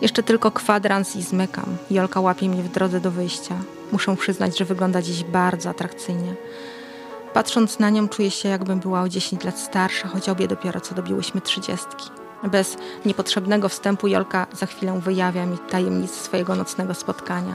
Jeszcze 0.00 0.22
tylko 0.22 0.50
kwadrans 0.50 1.16
i 1.16 1.22
zmykam. 1.22 1.76
Jolka 1.90 2.20
łapie 2.20 2.48
mnie 2.48 2.62
w 2.62 2.68
drodze 2.68 3.00
do 3.00 3.10
wyjścia. 3.10 3.54
Muszę 3.92 4.16
przyznać, 4.16 4.58
że 4.58 4.64
wygląda 4.64 5.02
dziś 5.02 5.24
bardzo 5.24 5.70
atrakcyjnie. 5.70 6.34
Patrząc 7.34 7.78
na 7.78 7.90
nią, 7.90 8.08
czuję 8.08 8.30
się, 8.30 8.48
jakbym 8.48 8.80
była 8.80 9.02
o 9.02 9.08
10 9.08 9.44
lat 9.44 9.58
starsza, 9.58 10.08
choć 10.08 10.28
obie 10.28 10.48
dopiero 10.48 10.80
co 10.80 10.94
dobiłyśmy 10.94 11.40
trzydziestki. 11.40 12.10
Bez 12.42 12.76
niepotrzebnego 13.04 13.68
wstępu 13.68 14.08
Jolka 14.08 14.46
za 14.52 14.66
chwilę 14.66 15.00
wyjawia 15.00 15.46
mi 15.46 15.58
tajemnicę 15.58 16.14
swojego 16.14 16.54
nocnego 16.54 16.94
spotkania. 16.94 17.54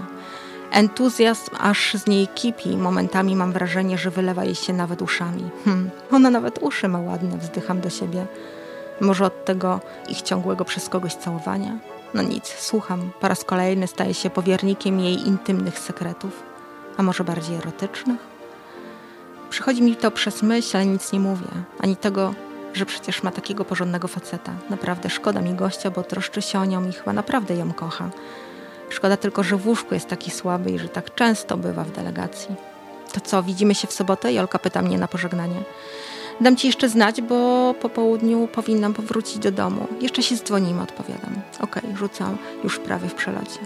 Entuzjazm 0.74 1.56
aż 1.60 1.94
z 1.94 2.08
niej 2.08 2.28
kipi. 2.28 2.78
Momentami 2.78 3.36
mam 3.36 3.52
wrażenie, 3.52 3.98
że 3.98 4.12
wylewa 4.12 4.44
jej 4.44 4.56
się 4.56 4.74
nawet 4.74 5.02
uszami. 5.02 5.50
Hm, 5.66 5.90
ona 6.12 6.30
nawet 6.30 6.60
uszy 6.62 6.88
ma 6.88 7.00
ładne, 7.00 7.38
wzdycham 7.38 7.82
do 7.82 7.90
siebie. 7.90 8.26
Może 9.02 9.26
od 9.26 9.46
tego 9.46 9.80
ich 10.10 10.22
ciągłego 10.22 10.66
przez 10.66 10.90
kogoś 10.90 11.16
całowania? 11.16 11.78
No 12.14 12.22
nic, 12.22 12.48
słucham. 12.48 13.12
Po 13.20 13.28
raz 13.28 13.44
kolejny 13.44 13.88
staję 13.88 14.14
się 14.14 14.30
powiernikiem 14.30 15.00
jej 15.00 15.28
intymnych 15.28 15.80
sekretów. 15.80 16.44
A 16.98 17.04
może 17.04 17.24
bardziej 17.24 17.56
erotycznych? 17.56 18.20
Przychodzi 19.50 19.84
mi 19.84 19.96
to 19.96 20.12
przez 20.12 20.44
myśl, 20.44 20.78
ale 20.78 20.86
nic 20.86 21.12
nie 21.12 21.20
mówię. 21.20 21.48
Ani 21.80 21.96
tego, 21.96 22.34
że 22.74 22.86
przecież 22.86 23.24
ma 23.24 23.32
takiego 23.32 23.66
porządnego 23.66 24.08
faceta. 24.08 24.52
Naprawdę 24.70 25.10
szkoda 25.10 25.42
mi 25.42 25.54
gościa, 25.54 25.92
bo 25.92 26.04
troszczy 26.04 26.42
się 26.42 26.60
o 26.60 26.66
nią 26.66 26.90
i 26.90 26.94
chyba 26.94 27.14
naprawdę 27.14 27.56
ją 27.56 27.74
kocha. 27.74 28.10
Szkoda 28.94 29.18
tylko, 29.18 29.44
że 29.44 29.58
w 29.58 29.68
łóżku 29.68 29.94
jest 29.94 30.08
taki 30.08 30.32
słaby 30.32 30.72
i 30.72 30.80
że 30.80 30.90
tak 30.90 31.16
często 31.16 31.58
bywa 31.58 31.84
w 31.84 31.92
delegacji. 31.92 32.56
To 33.14 33.20
co, 33.20 33.44
widzimy 33.44 33.76
się 33.76 33.88
w 33.88 33.94
sobotę? 33.94 34.34
Jolka 34.34 34.60
pyta 34.60 34.82
mnie 34.82 34.98
na 34.98 35.08
pożegnanie. 35.08 35.64
Dam 36.42 36.56
ci 36.56 36.68
jeszcze 36.68 36.90
znać, 36.90 37.22
bo 37.22 37.74
po 37.82 37.90
południu 37.90 38.48
powinnam 38.48 38.94
powrócić 38.94 39.38
do 39.38 39.52
domu. 39.52 39.88
Jeszcze 40.02 40.24
się 40.24 40.36
dzwonimy, 40.36 40.82
odpowiadam. 40.82 41.34
Okej, 41.62 41.84
okay, 41.84 41.98
rzucam 41.98 42.38
już 42.64 42.80
prawie 42.80 43.10
w 43.10 43.14
przelocie. 43.14 43.60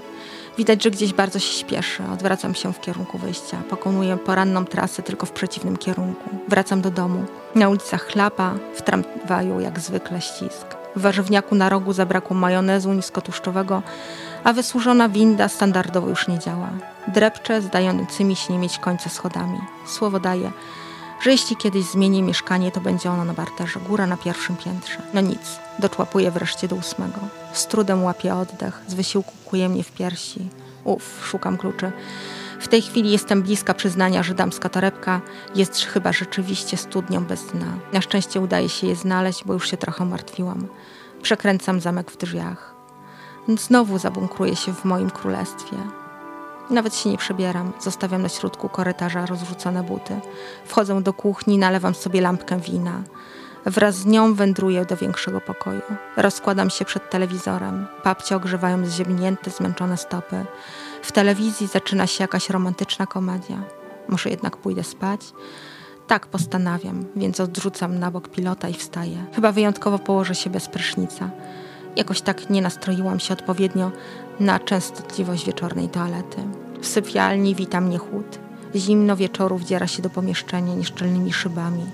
Widać, 0.57 0.83
że 0.83 0.91
gdzieś 0.91 1.13
bardzo 1.13 1.39
się 1.39 1.59
śpieszy. 1.59 2.03
Odwracam 2.13 2.55
się 2.55 2.73
w 2.73 2.81
kierunku 2.81 3.17
wyjścia. 3.17 3.57
Pokonuję 3.69 4.17
poranną 4.17 4.65
trasę 4.65 5.03
tylko 5.03 5.25
w 5.25 5.31
przeciwnym 5.31 5.77
kierunku. 5.77 6.29
Wracam 6.47 6.81
do 6.81 6.91
domu. 6.91 7.25
Na 7.55 7.69
ulicach 7.69 8.05
chlapa, 8.05 8.53
w 8.75 8.81
tramwaju 8.81 9.59
jak 9.59 9.79
zwykle 9.79 10.21
ścisk. 10.21 10.77
W 10.95 11.01
warzywniaku 11.01 11.55
na 11.55 11.69
rogu 11.69 11.93
zabrakło 11.93 12.35
majonezu 12.35 12.93
niskotłuszczowego, 12.93 13.81
a 14.47 14.53
wysłużona 14.53 15.09
winda 15.09 15.49
standardowo 15.49 16.09
już 16.09 16.27
nie 16.27 16.39
działa. 16.39 16.69
Drepcze 17.07 17.61
zdającymi 17.61 18.35
się 18.35 18.53
nie 18.53 18.59
mieć 18.59 18.77
końca 18.77 19.09
schodami. 19.09 19.59
Słowo 19.87 20.19
daje, 20.19 20.51
że 21.21 21.31
jeśli 21.31 21.55
kiedyś 21.55 21.85
zmienię 21.85 22.23
mieszkanie, 22.23 22.71
to 22.71 22.81
będzie 22.81 23.11
ono 23.11 23.25
na 23.25 23.33
barterze, 23.33 23.79
góra 23.79 24.07
na 24.07 24.17
pierwszym 24.17 24.55
piętrze. 24.55 25.01
No 25.13 25.21
nic, 25.21 25.59
doczłapuję 25.79 26.31
wreszcie 26.31 26.67
do 26.67 26.75
ósmego. 26.75 27.19
Z 27.53 27.67
trudem 27.67 28.03
łapię 28.03 28.35
oddech, 28.35 28.81
z 28.87 28.93
wysiłku 28.93 29.31
kuje 29.45 29.69
mnie 29.69 29.83
w 29.83 29.91
piersi. 29.91 30.49
Uf, 30.83 31.27
szukam 31.29 31.57
kluczy. 31.57 31.91
W 32.59 32.67
tej 32.67 32.81
chwili 32.81 33.11
jestem 33.11 33.43
bliska 33.43 33.73
przyznania, 33.73 34.23
że 34.23 34.33
damska 34.33 34.69
torebka 34.69 35.21
jest 35.55 35.85
chyba 35.85 36.13
rzeczywiście 36.13 36.77
studnią 36.77 37.25
bez 37.25 37.45
dna. 37.45 37.79
Na 37.93 38.01
szczęście 38.01 38.41
udaje 38.41 38.69
się 38.69 38.87
je 38.87 38.95
znaleźć, 38.95 39.43
bo 39.45 39.53
już 39.53 39.69
się 39.69 39.77
trochę 39.77 40.05
martwiłam. 40.05 40.67
Przekręcam 41.21 41.81
zamek 41.81 42.11
w 42.11 42.17
drzwiach. 42.17 42.76
Znowu 43.55 43.97
zabunkruję 43.97 44.55
się 44.55 44.73
w 44.73 44.85
moim 44.85 45.09
królestwie. 45.09 45.77
Nawet 46.69 46.95
się 46.95 47.09
nie 47.09 47.17
przebieram, 47.17 47.71
zostawiam 47.79 48.21
na 48.21 48.29
środku 48.29 48.69
korytarza 48.69 49.25
rozrzucone 49.25 49.83
buty. 49.83 50.19
Wchodzę 50.65 51.01
do 51.01 51.13
kuchni, 51.13 51.57
nalewam 51.57 51.95
sobie 51.95 52.21
lampkę 52.21 52.59
wina. 52.59 53.01
Wraz 53.65 53.95
z 53.95 54.05
nią 54.05 54.33
wędruję 54.33 54.85
do 54.85 54.97
większego 54.97 55.41
pokoju. 55.41 55.81
Rozkładam 56.17 56.69
się 56.69 56.85
przed 56.85 57.09
telewizorem. 57.09 57.87
Papcie 58.03 58.35
ogrzewają 58.35 58.85
zziemnięte, 58.85 59.51
zmęczone 59.51 59.97
stopy. 59.97 60.45
W 61.01 61.11
telewizji 61.11 61.67
zaczyna 61.67 62.07
się 62.07 62.23
jakaś 62.23 62.49
romantyczna 62.49 63.05
komedia. 63.05 63.63
Może 64.07 64.29
jednak 64.29 64.57
pójdę 64.57 64.83
spać? 64.83 65.21
Tak 66.07 66.27
postanawiam, 66.27 67.05
więc 67.15 67.39
odrzucam 67.39 67.99
na 67.99 68.11
bok 68.11 68.27
pilota 68.27 68.69
i 68.69 68.73
wstaję. 68.73 69.25
Chyba 69.35 69.51
wyjątkowo 69.51 69.99
położę 69.99 70.35
się 70.35 70.49
bez 70.49 70.67
prysznica. 70.67 71.29
Jakoś 71.97 72.21
tak 72.21 72.49
nie 72.49 72.61
nastroiłam 72.61 73.19
się 73.19 73.33
odpowiednio 73.33 73.91
na 74.39 74.59
częstotliwość 74.59 75.45
wieczornej 75.45 75.89
toalety. 75.89 76.37
W 76.81 76.87
sypialni 76.87 77.55
wita 77.55 77.81
mnie 77.81 77.97
chłód. 77.97 78.39
Zimno 78.75 79.15
wieczoru 79.15 79.57
wdziera 79.57 79.87
się 79.87 80.01
do 80.01 80.09
pomieszczenia 80.09 80.75
nieszczelnymi 80.75 81.33
szybami. 81.33 81.85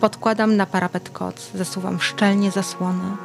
Podkładam 0.00 0.56
na 0.56 0.66
parapet 0.66 1.10
koc, 1.10 1.50
zasuwam 1.54 2.00
szczelnie 2.00 2.50
zasłony. 2.50 3.16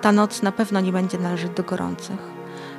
Ta 0.00 0.12
noc 0.12 0.42
na 0.42 0.52
pewno 0.52 0.80
nie 0.80 0.92
będzie 0.92 1.18
należeć 1.18 1.50
do 1.50 1.62
gorących. 1.62 2.20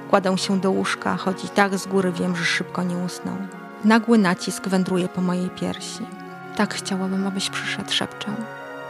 Kładę 0.10 0.38
się 0.38 0.60
do 0.60 0.72
łóżka, 0.72 1.18
choć 1.18 1.44
i 1.44 1.50
tak 1.50 1.78
z 1.78 1.88
góry 1.88 2.12
wiem, 2.12 2.36
że 2.36 2.46
szybko 2.46 2.84
nie 2.84 2.98
usnę. 2.98 3.48
Nagły 3.86 4.18
nacisk 4.18 4.68
wędruje 4.68 5.08
po 5.08 5.22
mojej 5.22 5.50
piersi. 5.50 6.06
Tak 6.56 6.74
chciałabym, 6.74 7.28
abyś 7.28 7.50
przyszedł, 7.50 7.92
szepczę. 7.92 8.28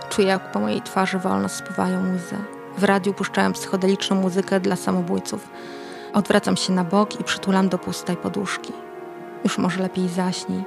Czuję, 0.09 0.27
jak 0.27 0.51
po 0.51 0.59
mojej 0.59 0.81
twarzy 0.81 1.19
wolno 1.19 1.49
spływają 1.49 2.15
łzy. 2.15 2.62
W 2.77 2.83
radiu 2.83 3.13
puszczałem 3.13 3.53
psychodeliczną 3.53 4.15
muzykę 4.15 4.59
dla 4.59 4.75
samobójców. 4.75 5.47
Odwracam 6.13 6.57
się 6.57 6.73
na 6.73 6.83
bok 6.83 7.19
i 7.19 7.23
przytulam 7.23 7.69
do 7.69 7.77
pustej 7.77 8.17
poduszki. 8.17 8.73
Już 9.43 9.57
może 9.57 9.81
lepiej 9.81 10.09
zaśnij. 10.09 10.63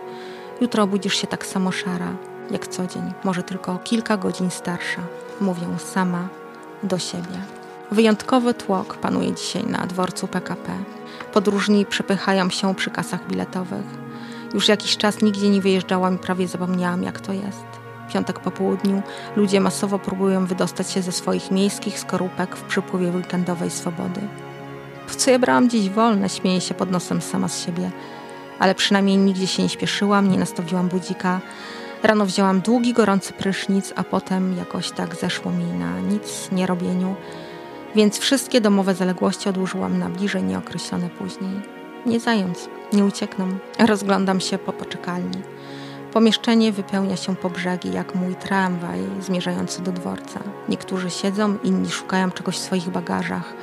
Jutro 0.60 0.82
obudzisz 0.82 1.14
się 1.14 1.26
tak 1.26 1.46
samo 1.46 1.72
szara, 1.72 2.16
jak 2.50 2.66
co 2.68 2.86
dzień, 2.86 3.12
może 3.24 3.42
tylko 3.42 3.72
o 3.72 3.78
kilka 3.78 4.16
godzin 4.16 4.50
starsza. 4.50 5.02
Mówię 5.40 5.66
sama 5.78 6.28
do 6.82 6.98
siebie. 6.98 7.38
Wyjątkowy 7.90 8.54
tłok 8.54 8.96
panuje 8.96 9.32
dzisiaj 9.32 9.64
na 9.64 9.86
dworcu 9.86 10.28
PKP. 10.28 10.72
Podróżni 11.32 11.86
przepychają 11.86 12.50
się 12.50 12.74
przy 12.74 12.90
kasach 12.90 13.26
biletowych. 13.28 13.84
Już 14.54 14.68
jakiś 14.68 14.96
czas 14.96 15.22
nigdzie 15.22 15.48
nie 15.48 15.60
wyjeżdżałam 15.60 16.14
i 16.14 16.18
prawie 16.18 16.48
zapomniałam, 16.48 17.02
jak 17.02 17.20
to 17.20 17.32
jest. 17.32 17.75
Piątek 18.12 18.40
po 18.40 18.50
południu 18.50 19.02
ludzie 19.36 19.60
masowo 19.60 19.98
próbują 19.98 20.46
wydostać 20.46 20.90
się 20.90 21.02
ze 21.02 21.12
swoich 21.12 21.50
miejskich 21.50 21.98
skorupek 21.98 22.56
w 22.56 22.62
przypływie 22.62 23.08
weekendowej 23.08 23.70
swobody. 23.70 24.20
Po 25.08 25.14
co 25.14 25.30
ja 25.30 25.38
brałam 25.38 25.70
dziś 25.70 25.90
wolne, 25.90 26.28
śmieję 26.28 26.60
się 26.60 26.74
pod 26.74 26.90
nosem 26.90 27.22
sama 27.22 27.48
z 27.48 27.64
siebie. 27.64 27.90
Ale 28.58 28.74
przynajmniej 28.74 29.16
nigdzie 29.16 29.46
się 29.46 29.62
nie 29.62 29.68
śpieszyłam, 29.68 30.30
nie 30.30 30.38
nastawiłam 30.38 30.88
budzika. 30.88 31.40
Rano 32.02 32.26
wzięłam 32.26 32.60
długi, 32.60 32.92
gorący 32.92 33.32
prysznic, 33.32 33.92
a 33.96 34.04
potem 34.04 34.56
jakoś 34.56 34.90
tak 34.90 35.14
zeszło 35.14 35.52
mi 35.52 35.64
na 35.64 36.00
nic 36.00 36.48
nie 36.52 36.66
robieniu, 36.66 37.14
więc 37.94 38.18
wszystkie 38.18 38.60
domowe 38.60 38.94
zaległości 38.94 39.48
odłożyłam 39.48 39.98
na 39.98 40.08
bliżej 40.08 40.42
nieokreślone 40.42 41.08
później. 41.08 41.60
Nie 42.06 42.20
zając, 42.20 42.68
nie 42.92 43.04
uciekną. 43.04 43.48
Rozglądam 43.78 44.40
się 44.40 44.58
po 44.58 44.72
poczekalni. 44.72 45.42
Pomieszczenie 46.16 46.72
wypełnia 46.72 47.16
się 47.16 47.36
po 47.36 47.50
brzegi 47.50 47.92
jak 47.92 48.14
mój 48.14 48.34
tramwaj 48.34 49.00
zmierzający 49.20 49.82
do 49.82 49.92
dworca. 49.92 50.40
Niektórzy 50.68 51.10
siedzą, 51.10 51.58
inni 51.64 51.90
szukają 51.90 52.30
czegoś 52.30 52.56
w 52.56 52.62
swoich 52.62 52.88
bagażach. 52.88 53.54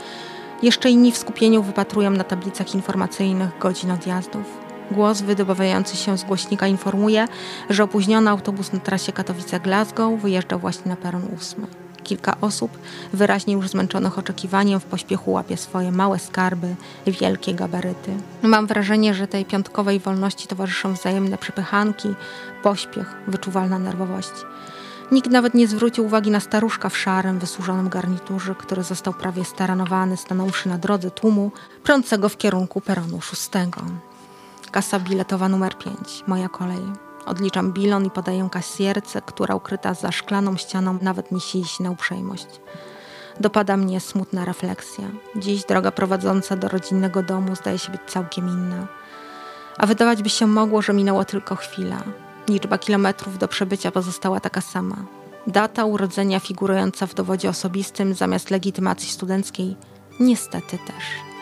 Jeszcze 0.63 0.89
inni 0.89 1.11
w 1.11 1.17
skupieniu 1.17 1.63
wypatrują 1.63 2.09
na 2.11 2.23
tablicach 2.23 2.75
informacyjnych 2.75 3.49
godzin 3.59 3.91
odjazdów. 3.91 4.43
Głos 4.91 5.21
wydobywający 5.21 5.97
się 5.97 6.17
z 6.17 6.23
głośnika 6.23 6.67
informuje, 6.67 7.27
że 7.69 7.83
opóźniony 7.83 8.29
autobus 8.29 8.73
na 8.73 8.79
trasie 8.79 9.11
Katowice-Glasgow 9.11 10.19
wyjeżdża 10.19 10.57
właśnie 10.57 10.89
na 10.89 10.95
peron 10.95 11.23
ósmy. 11.37 11.82
Kilka 12.03 12.35
osób, 12.41 12.77
wyraźnie 13.13 13.53
już 13.53 13.69
zmęczonych 13.69 14.19
oczekiwaniem, 14.19 14.79
w 14.79 14.85
pośpiechu 14.85 15.31
łapie 15.31 15.57
swoje 15.57 15.91
małe 15.91 16.19
skarby, 16.19 16.75
wielkie 17.07 17.53
gabaryty. 17.53 18.11
Mam 18.41 18.67
wrażenie, 18.67 19.13
że 19.13 19.27
tej 19.27 19.45
piątkowej 19.45 19.99
wolności 19.99 20.47
towarzyszą 20.47 20.93
wzajemne 20.93 21.37
przepychanki, 21.37 22.09
pośpiech, 22.63 23.15
wyczuwalna 23.27 23.79
nerwowość. 23.79 24.31
Nikt 25.11 25.29
nawet 25.29 25.53
nie 25.53 25.67
zwrócił 25.67 26.05
uwagi 26.05 26.31
na 26.31 26.39
staruszka 26.39 26.89
w 26.89 26.97
szarym, 26.97 27.39
wysłużonym 27.39 27.89
garniturze, 27.89 28.55
który 28.55 28.83
został 28.83 29.13
prawie 29.13 29.45
staranowany, 29.45 30.17
stanąwszy 30.17 30.69
na 30.69 30.77
drodze 30.77 31.11
tłumu, 31.11 31.51
prącego 31.83 32.29
w 32.29 32.37
kierunku 32.37 32.81
peronu 32.81 33.21
szóstego. 33.21 33.81
Kasa 34.71 34.99
biletowa 34.99 35.49
numer 35.49 35.77
5, 35.77 36.23
moja 36.27 36.49
kolej. 36.49 37.02
Odliczam 37.25 37.71
bilon 37.71 38.05
i 38.05 38.11
podaję 38.11 38.49
kasjerce, 38.51 39.21
która 39.21 39.55
ukryta 39.55 39.93
za 39.93 40.11
szklaną 40.11 40.57
ścianą 40.57 40.97
nawet 41.01 41.31
nie 41.31 41.39
sili 41.39 41.65
się 41.65 41.83
na 41.83 41.91
uprzejmość. 41.91 42.47
Dopada 43.39 43.77
mnie 43.77 43.99
smutna 43.99 44.45
refleksja. 44.45 45.05
Dziś 45.35 45.63
droga 45.65 45.91
prowadząca 45.91 46.55
do 46.55 46.67
rodzinnego 46.67 47.23
domu 47.23 47.55
zdaje 47.55 47.79
się 47.79 47.91
być 47.91 48.01
całkiem 48.07 48.49
inna. 48.49 48.87
A 49.77 49.85
wydawać 49.85 50.23
by 50.23 50.29
się 50.29 50.47
mogło, 50.47 50.81
że 50.81 50.93
minęła 50.93 51.25
tylko 51.25 51.55
chwila. 51.55 52.03
Liczba 52.49 52.77
kilometrów 52.77 53.37
do 53.37 53.47
przebycia 53.47 53.91
pozostała 53.91 54.39
taka 54.39 54.61
sama. 54.61 54.95
Data 55.47 55.85
urodzenia 55.85 56.39
figurująca 56.39 57.07
w 57.07 57.13
dowodzie 57.13 57.49
osobistym 57.49 58.13
zamiast 58.13 58.51
legitymacji 58.51 59.09
studenckiej 59.09 59.75
niestety 60.19 60.77
też. 60.77 61.32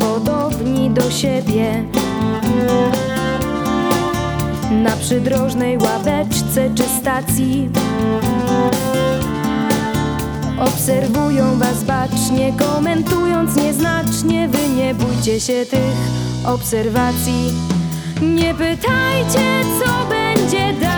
Podobni 0.00 0.90
do 0.90 1.10
siebie. 1.10 1.84
Na 4.70 4.96
przydrożnej 4.96 5.78
ławeczce 5.78 6.70
czy 6.74 6.82
stacji 6.82 7.70
Obserwują 10.60 11.58
was 11.58 11.84
bacznie, 11.84 12.52
komentując 12.58 13.56
nieznacznie. 13.56 14.48
Wy 14.48 14.68
nie 14.68 14.94
bójcie 14.94 15.40
się 15.40 15.66
tych 15.66 15.96
obserwacji. 16.46 17.52
Nie 18.22 18.54
pytajcie 18.54 19.64
co 19.78 20.08
będzie 20.08 20.72
dalej 20.80 20.93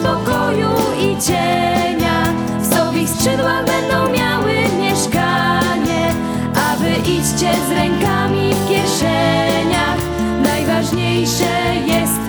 spokoju 0.00 0.70
i 0.98 1.22
cienia. 1.22 2.18
W 2.60 2.74
sobich 2.74 3.08
skrzydłach 3.08 3.64
będą 3.64 4.12
miały 4.18 4.54
mieszkanie 4.80 6.14
A 6.54 6.76
wy 6.76 6.90
idźcie 6.90 7.52
z 7.68 7.70
rękami 7.70 8.54
w 8.54 8.68
kieszeniach. 8.68 9.98
Najważniejsze 10.42 11.74
jest 11.86 12.27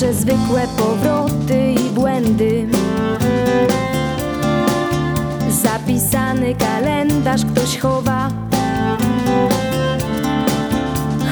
Wasze 0.00 0.14
zwykłe 0.14 0.66
powroty 0.78 1.72
i 1.72 1.90
błędy 1.90 2.66
Zapisany 5.50 6.54
kalendarz 6.54 7.44
ktoś 7.44 7.78
chowa 7.78 8.28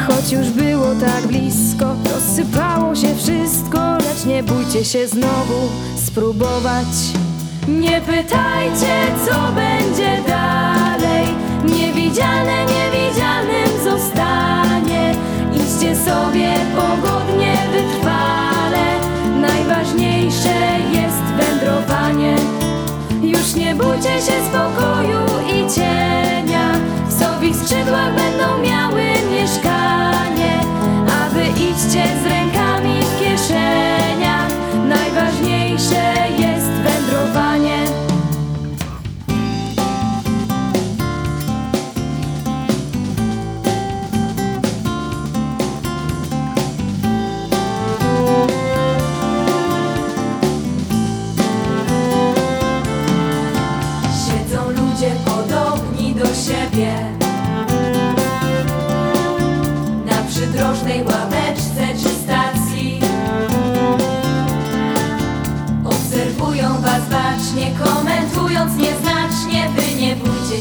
Choć 0.07 0.33
już 0.33 0.51
było 0.51 0.95
tak 0.95 1.27
blisko 1.27 1.97
Rozsypało 2.15 2.95
się 2.95 3.15
wszystko 3.17 3.79
Lecz 3.97 4.25
nie 4.27 4.43
bójcie 4.43 4.85
się 4.85 5.09
znowu 5.09 5.69
spróbować. 6.07 6.89
Nie 7.69 8.01
pytajcie, 8.01 8.95
co 9.27 9.53
będzie 9.53 10.23
dalej. 10.29 11.27
Niewidzialne, 11.65 12.65
niewidzialnym 12.65 13.85
zostanie. 13.85 15.15
Idźcie 15.55 15.97
sobie 15.97 16.53
pogodnie, 16.77 17.18
wytrwale. 17.18 17.18
Się 24.21 24.43
spokoju 24.47 25.38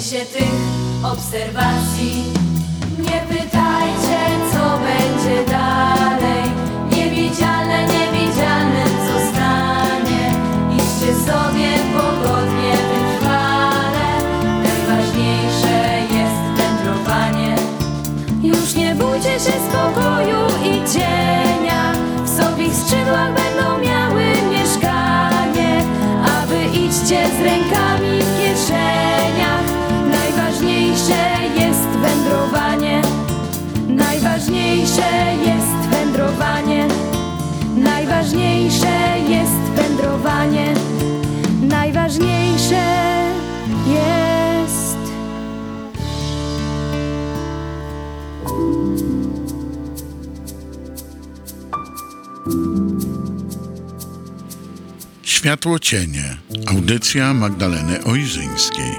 się 0.09 0.25
tych 0.25 0.51
obserwacji. 1.03 2.23
Nie 2.99 3.21
pytajcie, 3.29 4.19
co 4.51 4.77
będzie 4.77 5.51
dalej. 5.51 6.43
Niewidzialne, 6.91 7.87
niewidzialnym 7.87 8.87
zostanie 9.07 10.33
Idźcie 10.75 11.13
sobie 11.13 11.69
pogodnie, 11.93 12.73
wytrwale 12.89 14.09
Najważniejsze 14.63 15.99
jest 16.17 16.61
wędrowanie 16.61 17.55
Już 18.43 18.75
nie 18.75 18.95
bójcie 18.95 19.33
się 19.33 19.53
spokoju 19.69 20.16
Światło 55.37 55.79
cienie. 55.79 56.37
Audycja 56.67 57.33
Magdaleny 57.33 58.03
Ojrzyńskiej. 58.03 58.91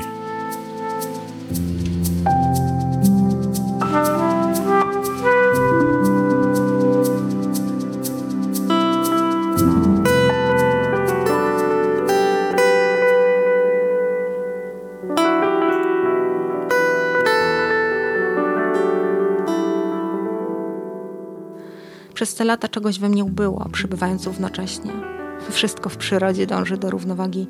Przez 22.14 22.34
te 22.34 22.44
lata 22.44 22.68
czegoś 22.68 22.98
we 22.98 23.08
mnie 23.08 23.24
ubyło, 23.24 23.68
przybywając 23.72 24.26
równocześnie. 24.26 25.17
Wszystko 25.50 25.88
w 25.88 25.96
przyrodzie 25.96 26.46
dąży 26.46 26.76
do 26.76 26.90
równowagi. 26.90 27.46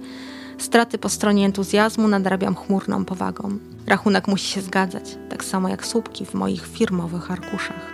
Straty 0.59 0.99
po 0.99 1.09
stronie 1.09 1.47
entuzjazmu 1.47 2.09
nadrabiam 2.09 2.55
chmurną 2.55 3.05
powagą. 3.05 3.59
Rachunek 3.87 4.29
musi 4.29 4.53
się 4.53 4.61
zgadzać, 4.61 5.19
tak 5.29 5.45
samo 5.45 5.69
jak 5.69 5.87
słupki 5.87 6.27
w 6.27 6.35
moich 6.35 6.67
firmowych 6.67 7.31
arkuszach. 7.31 7.93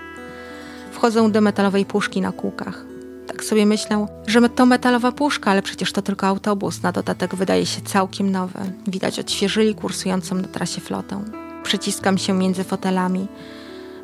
Wchodzę 0.92 1.30
do 1.30 1.40
metalowej 1.40 1.84
puszki 1.84 2.20
na 2.20 2.32
kółkach. 2.32 2.84
Tak 3.26 3.44
sobie 3.44 3.66
myślę, 3.66 4.06
że 4.26 4.48
to 4.48 4.66
metalowa 4.66 5.12
puszka, 5.12 5.50
ale 5.50 5.62
przecież 5.62 5.92
to 5.92 6.02
tylko 6.02 6.26
autobus. 6.26 6.82
Na 6.82 6.92
dodatek 6.92 7.34
wydaje 7.34 7.66
się 7.66 7.80
całkiem 7.80 8.30
nowy. 8.30 8.58
Widać 8.86 9.18
odświeżyli 9.18 9.74
kursującą 9.74 10.34
na 10.34 10.48
trasie 10.48 10.80
flotę. 10.80 11.24
Przyciskam 11.62 12.18
się 12.18 12.32
między 12.32 12.64
fotelami. 12.64 13.28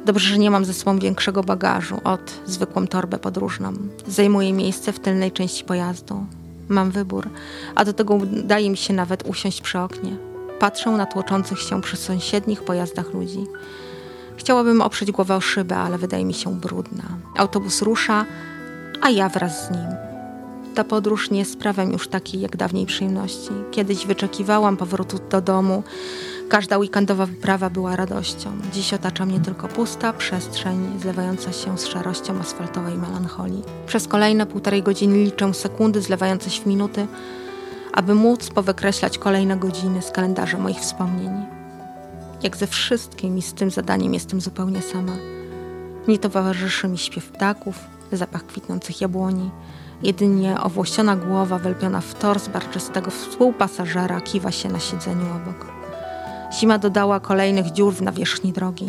Dobrze, 0.04 0.28
że 0.28 0.38
nie 0.38 0.50
mam 0.50 0.64
ze 0.64 0.74
sobą 0.74 0.98
większego 0.98 1.42
bagażu 1.42 2.00
od 2.04 2.40
zwykłą 2.46 2.86
torbę 2.86 3.18
podróżną. 3.18 3.72
Zajmuję 4.06 4.52
miejsce 4.52 4.92
w 4.92 5.00
tylnej 5.00 5.32
części 5.32 5.64
pojazdu. 5.64 6.26
Mam 6.68 6.90
wybór, 6.90 7.28
a 7.74 7.84
do 7.84 7.92
tego 7.92 8.14
udaje 8.14 8.70
mi 8.70 8.76
się 8.76 8.94
nawet 8.94 9.22
usiąść 9.28 9.60
przy 9.60 9.78
oknie. 9.78 10.16
Patrzę 10.58 10.90
na 10.90 11.06
tłoczących 11.06 11.60
się 11.60 11.82
przy 11.82 11.96
sąsiednich 11.96 12.62
pojazdach 12.62 13.14
ludzi. 13.14 13.46
Chciałabym 14.36 14.82
oprzeć 14.82 15.12
głowę 15.12 15.36
o 15.36 15.40
szybę, 15.40 15.76
ale 15.76 15.98
wydaje 15.98 16.24
mi 16.24 16.34
się 16.34 16.60
brudna. 16.60 17.04
Autobus 17.36 17.82
rusza, 17.82 18.26
a 19.00 19.10
ja 19.10 19.28
wraz 19.28 19.66
z 19.66 19.70
nim. 19.70 19.86
Ta 20.74 20.84
podróż 20.84 21.30
nie 21.30 21.44
sprawia 21.44 21.84
mi 21.84 21.92
już 21.92 22.08
takiej 22.08 22.40
jak 22.40 22.56
dawniej 22.56 22.86
przyjemności. 22.86 23.50
Kiedyś 23.70 24.06
wyczekiwałam 24.06 24.76
powrotu 24.76 25.18
do 25.30 25.40
domu. 25.40 25.82
Każda 26.50 26.78
weekendowa 26.78 27.26
wyprawa 27.26 27.70
była 27.70 27.96
radością. 27.96 28.50
Dziś 28.72 28.94
otacza 28.94 29.26
mnie 29.26 29.40
tylko 29.40 29.68
pusta 29.68 30.12
przestrzeń, 30.12 31.00
zlewająca 31.00 31.52
się 31.52 31.78
z 31.78 31.86
szarością 31.86 32.40
asfaltowej 32.40 32.94
melancholii. 32.98 33.62
Przez 33.86 34.08
kolejne 34.08 34.46
półtorej 34.46 34.82
godziny 34.82 35.18
liczę 35.18 35.54
sekundy 35.54 36.02
zlewające 36.02 36.50
się 36.50 36.62
w 36.62 36.66
minuty, 36.66 37.06
aby 37.92 38.14
móc 38.14 38.50
powykreślać 38.50 39.18
kolejne 39.18 39.56
godziny 39.56 40.02
z 40.02 40.10
kalendarza 40.10 40.58
moich 40.58 40.78
wspomnień. 40.78 41.30
Jak 42.42 42.56
ze 42.56 42.66
wszystkim 42.66 43.38
i 43.38 43.42
z 43.42 43.54
tym 43.54 43.70
zadaniem 43.70 44.14
jestem 44.14 44.40
zupełnie 44.40 44.82
sama. 44.82 45.16
Nie 46.08 46.18
towarzyszy 46.18 46.88
mi 46.88 46.98
śpiew 46.98 47.30
ptaków, 47.30 47.78
zapach 48.12 48.46
kwitnących 48.46 49.00
jabłoni. 49.00 49.50
Jedynie 50.02 50.60
owłosiona 50.60 51.16
głowa 51.16 51.58
wlepiona 51.58 52.00
w 52.00 52.14
tors 52.14 52.48
barczystego 52.48 53.10
współpasażera 53.10 54.20
kiwa 54.20 54.50
się 54.50 54.68
na 54.68 54.80
siedzeniu 54.80 55.26
obok. 55.36 55.79
Zima 56.52 56.78
dodała 56.78 57.20
kolejnych 57.20 57.70
dziur 57.70 57.94
w 57.94 58.02
nawierzchni 58.02 58.52
drogi. 58.52 58.88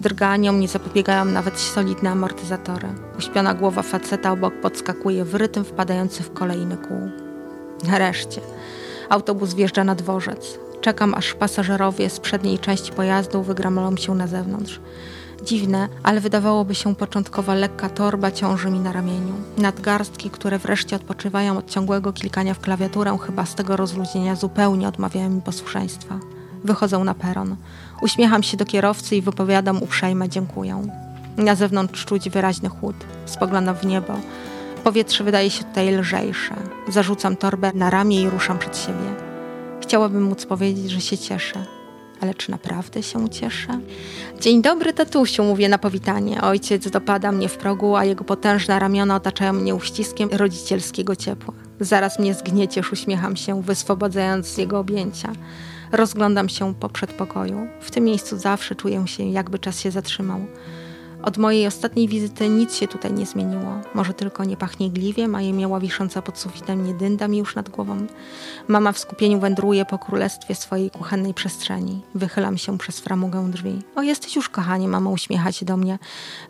Drganiom 0.00 0.60
nie 0.60 0.68
zapobiegają 0.68 1.24
nawet 1.24 1.58
solidne 1.58 2.10
amortyzatory. 2.10 2.88
Uśpiona 3.18 3.54
głowa 3.54 3.82
faceta 3.82 4.32
obok 4.32 4.54
podskakuje 4.54 5.24
w 5.24 5.34
rytm 5.34 5.64
wpadający 5.64 6.22
w 6.22 6.32
kolejny 6.32 6.76
kół. 6.76 6.98
Nareszcie. 7.88 8.40
Autobus 9.08 9.54
wjeżdża 9.54 9.84
na 9.84 9.94
dworzec. 9.94 10.58
Czekam, 10.80 11.14
aż 11.14 11.34
pasażerowie 11.34 12.10
z 12.10 12.20
przedniej 12.20 12.58
części 12.58 12.92
pojazdu 12.92 13.42
wygramolą 13.42 13.96
się 13.96 14.14
na 14.14 14.26
zewnątrz. 14.26 14.80
Dziwne, 15.44 15.88
ale 16.02 16.20
wydawałoby 16.20 16.74
się 16.74 16.94
początkowa 16.94 17.54
lekka 17.54 17.88
torba 17.88 18.30
ciąży 18.30 18.70
mi 18.70 18.80
na 18.80 18.92
ramieniu. 18.92 19.34
Nadgarstki, 19.58 20.30
które 20.30 20.58
wreszcie 20.58 20.96
odpoczywają 20.96 21.58
od 21.58 21.70
ciągłego 21.70 22.12
klikania 22.12 22.54
w 22.54 22.60
klawiaturę, 22.60 23.18
chyba 23.26 23.46
z 23.46 23.54
tego 23.54 23.76
rozluźnienia 23.76 24.36
zupełnie 24.36 24.88
odmawiają 24.88 25.30
mi 25.30 25.40
posłuszeństwa. 25.40 26.18
Wychodzę 26.64 26.98
na 26.98 27.14
peron. 27.14 27.56
Uśmiecham 28.02 28.42
się 28.42 28.56
do 28.56 28.64
kierowcy 28.64 29.16
i 29.16 29.22
wypowiadam 29.22 29.82
uprzejme 29.82 30.28
dziękuję. 30.28 30.88
Na 31.36 31.54
zewnątrz 31.54 32.04
czuć 32.04 32.30
wyraźny 32.30 32.68
chłód. 32.68 32.96
Spoglądam 33.26 33.76
w 33.76 33.84
niebo. 33.84 34.14
Powietrze 34.84 35.24
wydaje 35.24 35.50
się 35.50 35.64
tutaj 35.64 35.96
lżejsze. 35.96 36.54
Zarzucam 36.88 37.36
torbę 37.36 37.70
na 37.74 37.90
ramię 37.90 38.22
i 38.22 38.30
ruszam 38.30 38.58
przed 38.58 38.78
siebie. 38.78 39.14
Chciałabym 39.80 40.22
móc 40.22 40.46
powiedzieć, 40.46 40.90
że 40.90 41.00
się 41.00 41.18
cieszę. 41.18 41.64
Ale 42.20 42.34
czy 42.34 42.50
naprawdę 42.50 43.02
się 43.02 43.28
cieszę? 43.28 43.80
Dzień 44.40 44.62
dobry, 44.62 44.92
tatusiu, 44.92 45.44
mówię 45.44 45.68
na 45.68 45.78
powitanie. 45.78 46.42
Ojciec 46.42 46.90
dopada 46.90 47.32
mnie 47.32 47.48
w 47.48 47.56
progu, 47.56 47.96
a 47.96 48.04
jego 48.04 48.24
potężne 48.24 48.78
ramiona 48.78 49.16
otaczają 49.16 49.52
mnie 49.52 49.74
uściskiem 49.74 50.28
rodzicielskiego 50.32 51.16
ciepła. 51.16 51.54
Zaraz 51.80 52.18
mnie 52.18 52.34
zgnieciesz, 52.34 52.92
uśmiecham 52.92 53.36
się, 53.36 53.62
wyswobodzając 53.62 54.46
z 54.46 54.58
jego 54.58 54.78
objęcia. 54.78 55.32
Rozglądam 55.92 56.48
się 56.48 56.74
po 56.74 56.88
przedpokoju. 56.88 57.66
W 57.80 57.90
tym 57.90 58.04
miejscu 58.04 58.38
zawsze 58.38 58.74
czuję 58.74 59.06
się, 59.06 59.24
jakby 59.24 59.58
czas 59.58 59.80
się 59.80 59.90
zatrzymał. 59.90 60.40
Od 61.22 61.38
mojej 61.38 61.66
ostatniej 61.66 62.08
wizyty 62.08 62.48
nic 62.48 62.76
się 62.76 62.88
tutaj 62.88 63.12
nie 63.12 63.26
zmieniło. 63.26 63.80
Może 63.94 64.14
tylko 64.14 64.44
nie 64.44 64.56
pachnie 64.56 64.90
gliwiem, 64.90 65.34
a 65.34 65.42
jemioła 65.42 65.80
wisząca 65.80 66.22
pod 66.22 66.38
sufitem 66.38 66.86
nie 66.86 66.94
dynda 66.94 67.28
mi 67.28 67.38
już 67.38 67.54
nad 67.54 67.68
głową. 67.68 68.06
Mama 68.68 68.92
w 68.92 68.98
skupieniu 68.98 69.40
wędruje 69.40 69.84
po 69.84 69.98
królestwie 69.98 70.54
swojej 70.54 70.90
kuchennej 70.90 71.34
przestrzeni. 71.34 72.00
Wychylam 72.14 72.58
się 72.58 72.78
przez 72.78 73.00
framugę 73.00 73.50
drzwi. 73.50 73.82
O, 73.96 74.02
jesteś 74.02 74.36
już, 74.36 74.48
kochanie, 74.48 74.88
mama 74.88 75.10
uśmiecha 75.10 75.52
się 75.52 75.66
do 75.66 75.76
mnie. 75.76 75.98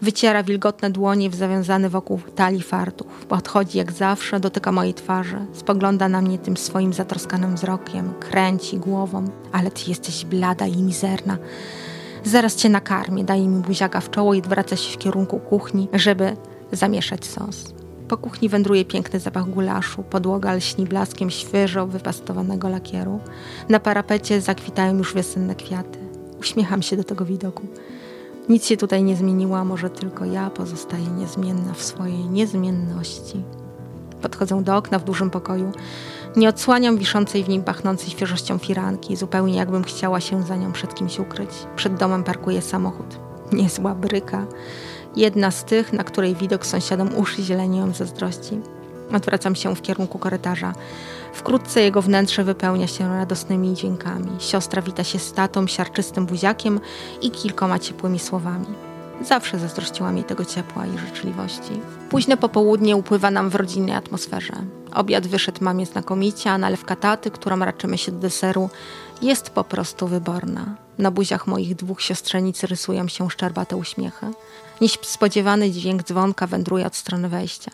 Wyciera 0.03 0.43
wilgotne 0.43 0.91
dłonie 0.91 1.31
w 1.31 1.35
zawiązany 1.35 1.91
wokół 1.91 2.21
talii 2.35 2.63
fartuch. 2.63 3.13
Podchodzi 3.29 3.79
jak 3.79 3.93
zawsze, 3.93 4.41
dotyka 4.41 4.73
mojej 4.73 4.95
twarzy. 4.95 5.47
Spogląda 5.53 6.09
na 6.09 6.21
mnie 6.21 6.39
tym 6.39 6.57
swoim 6.57 6.93
zatroskanym 6.93 7.55
wzrokiem. 7.55 8.13
Kręci 8.21 8.79
głową. 8.79 9.25
Ale 9.53 9.71
ty 9.71 9.83
jesteś 9.89 10.25
blada 10.25 10.67
i 10.67 10.83
mizerna. 10.83 11.39
Zaraz 12.25 12.57
cię 12.57 12.69
nakarmię, 12.69 13.25
daje 13.25 13.49
mi 13.49 13.63
buziaka 13.63 14.01
w 14.01 14.11
czoło 14.11 14.35
i 14.35 14.39
odwraca 14.39 14.77
się 14.77 14.93
w 14.93 14.99
kierunku 14.99 15.39
kuchni, 15.39 15.89
żeby 15.93 16.37
zamieszać 16.73 17.27
sos. 17.27 17.75
Po 18.09 18.17
kuchni 18.17 18.49
wędruje 18.49 18.85
piękny 18.85 19.21
zapach 19.21 19.51
gulaszu, 19.51 20.03
podłoga 20.03 20.55
lśni 20.55 20.87
blaskiem 20.87 21.31
świeżo 21.31 21.87
wypastowanego 21.87 22.69
lakieru. 22.69 23.21
Na 23.69 23.81
parapecie 23.81 24.41
zakwitają 24.41 24.99
już 24.99 25.15
wiosenne 25.15 25.55
kwiaty. 25.55 25.99
Uśmiecham 26.41 26.83
się 26.83 26.97
do 26.97 27.05
tego 27.05 27.25
widoku. 27.25 27.63
Nic 28.49 28.67
się 28.67 28.77
tutaj 28.77 29.03
nie 29.03 29.17
zmieniło, 29.17 29.65
może 29.65 29.91
tylko 29.91 30.25
ja 30.25 30.51
pozostaję 30.51 31.07
niezmienna 31.07 31.73
w 31.75 31.83
swojej 31.83 32.29
niezmienności. 32.29 33.43
Podchodzę 34.23 34.63
do 34.63 34.77
okna 34.77 34.99
w 34.99 35.05
dużym 35.05 35.31
pokoju. 35.31 35.73
Nie 36.37 36.49
odsłaniam 36.49 36.99
wiszącej 36.99 37.45
w 37.45 37.49
nim 37.49 37.63
pachnącej 37.63 38.11
świeżością 38.11 38.59
firanki, 38.59 39.17
zupełnie 39.17 39.57
jakbym 39.57 39.85
chciała 39.85 40.21
się 40.21 40.43
za 40.43 40.57
nią 40.57 40.73
przed 40.73 40.95
kimś 40.95 41.19
ukryć. 41.19 41.51
Przed 41.77 41.95
domem 41.95 42.25
parkuje 42.25 42.63
samochód. 42.63 43.19
Niezła 43.53 43.95
bryka. 43.95 44.47
Jedna 45.17 45.51
z 45.51 45.65
tych, 45.65 45.93
na 45.93 46.05
której 46.05 46.35
widok 46.35 46.67
sąsiadom 46.67 47.17
uszy 47.17 47.43
zielenią 47.43 47.93
zazdrości. 47.93 48.61
Odwracam 49.15 49.55
się 49.55 49.75
w 49.75 49.83
kierunku 49.83 50.19
korytarza. 50.19 50.73
Wkrótce 51.33 51.81
jego 51.81 52.03
wnętrze 52.03 52.45
wypełnia 52.45 52.87
się 52.87 53.09
radosnymi 53.09 53.75
dźwiękami. 53.75 54.31
Siostra 54.39 54.83
wita 54.83 55.05
się 55.05 55.19
z 55.19 55.33
tatą, 55.33 55.67
siarczystym 55.67 56.27
buziakiem 56.27 56.81
i 57.23 57.31
kilkoma 57.31 57.79
ciepłymi 57.79 58.19
słowami. 58.19 58.92
Zawsze 59.25 59.59
zazdrościła 59.59 60.13
mi 60.13 60.25
tego 60.25 60.45
ciepła 60.45 60.87
i 60.87 60.99
życzliwości. 60.99 61.81
Późne 62.11 62.37
popołudnie 62.37 62.97
upływa 62.97 63.31
nam 63.31 63.51
w 63.51 63.55
rodzinnej 63.55 63.95
atmosferze. 63.95 64.53
Obiad 64.95 65.27
wyszedł 65.27 65.65
mamie 65.65 65.87
znakomicie, 65.87 66.51
a 66.51 66.59
nalewka 66.59 66.97
taty, 66.97 67.31
którą 67.31 67.59
raczymy 67.59 67.99
się 67.99 68.13
do 68.13 68.19
deseru, 68.19 68.71
jest 69.23 69.51
po 69.51 69.65
prostu 69.65 70.07
wyborna. 70.07 70.77
Na 70.99 71.11
buziach 71.11 71.47
moich 71.47 71.77
dwóch 71.77 72.03
siostrzenic 72.03 72.63
rysują 72.63 73.09
się 73.09 73.31
szczerbate 73.31 73.77
uśmiechy. 73.77 74.27
Niespodziewany 74.81 75.71
dźwięk 75.71 76.03
dzwonka 76.03 76.47
wędruje 76.47 76.87
od 76.87 76.97
strony 76.97 77.29
wejścia. 77.29 77.71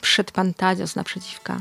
Przyszedł 0.00 0.32
pan 0.32 0.54
Tadzios 0.54 0.96
naprzeciwka. 0.96 1.60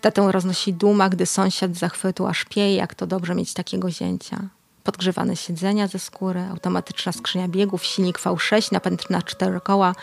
Tatę 0.00 0.32
roznosi 0.32 0.72
duma, 0.72 1.08
gdy 1.08 1.26
sąsiad 1.26 1.74
z 1.74 1.78
zachwytu 1.78 2.26
aż 2.26 2.44
pieje, 2.44 2.74
jak 2.74 2.94
to 2.94 3.06
dobrze 3.06 3.34
mieć 3.34 3.54
takiego 3.54 3.90
zięcia. 3.90 4.38
Podgrzewane 4.84 5.36
siedzenia 5.36 5.86
ze 5.86 5.98
skóry, 5.98 6.40
automatyczna 6.50 7.12
skrzynia 7.12 7.48
biegów, 7.48 7.84
silnik 7.84 8.18
V6, 8.18 8.72
napęd 8.72 9.10
na 9.10 9.22
cztery 9.22 9.60
koła, 9.60 9.94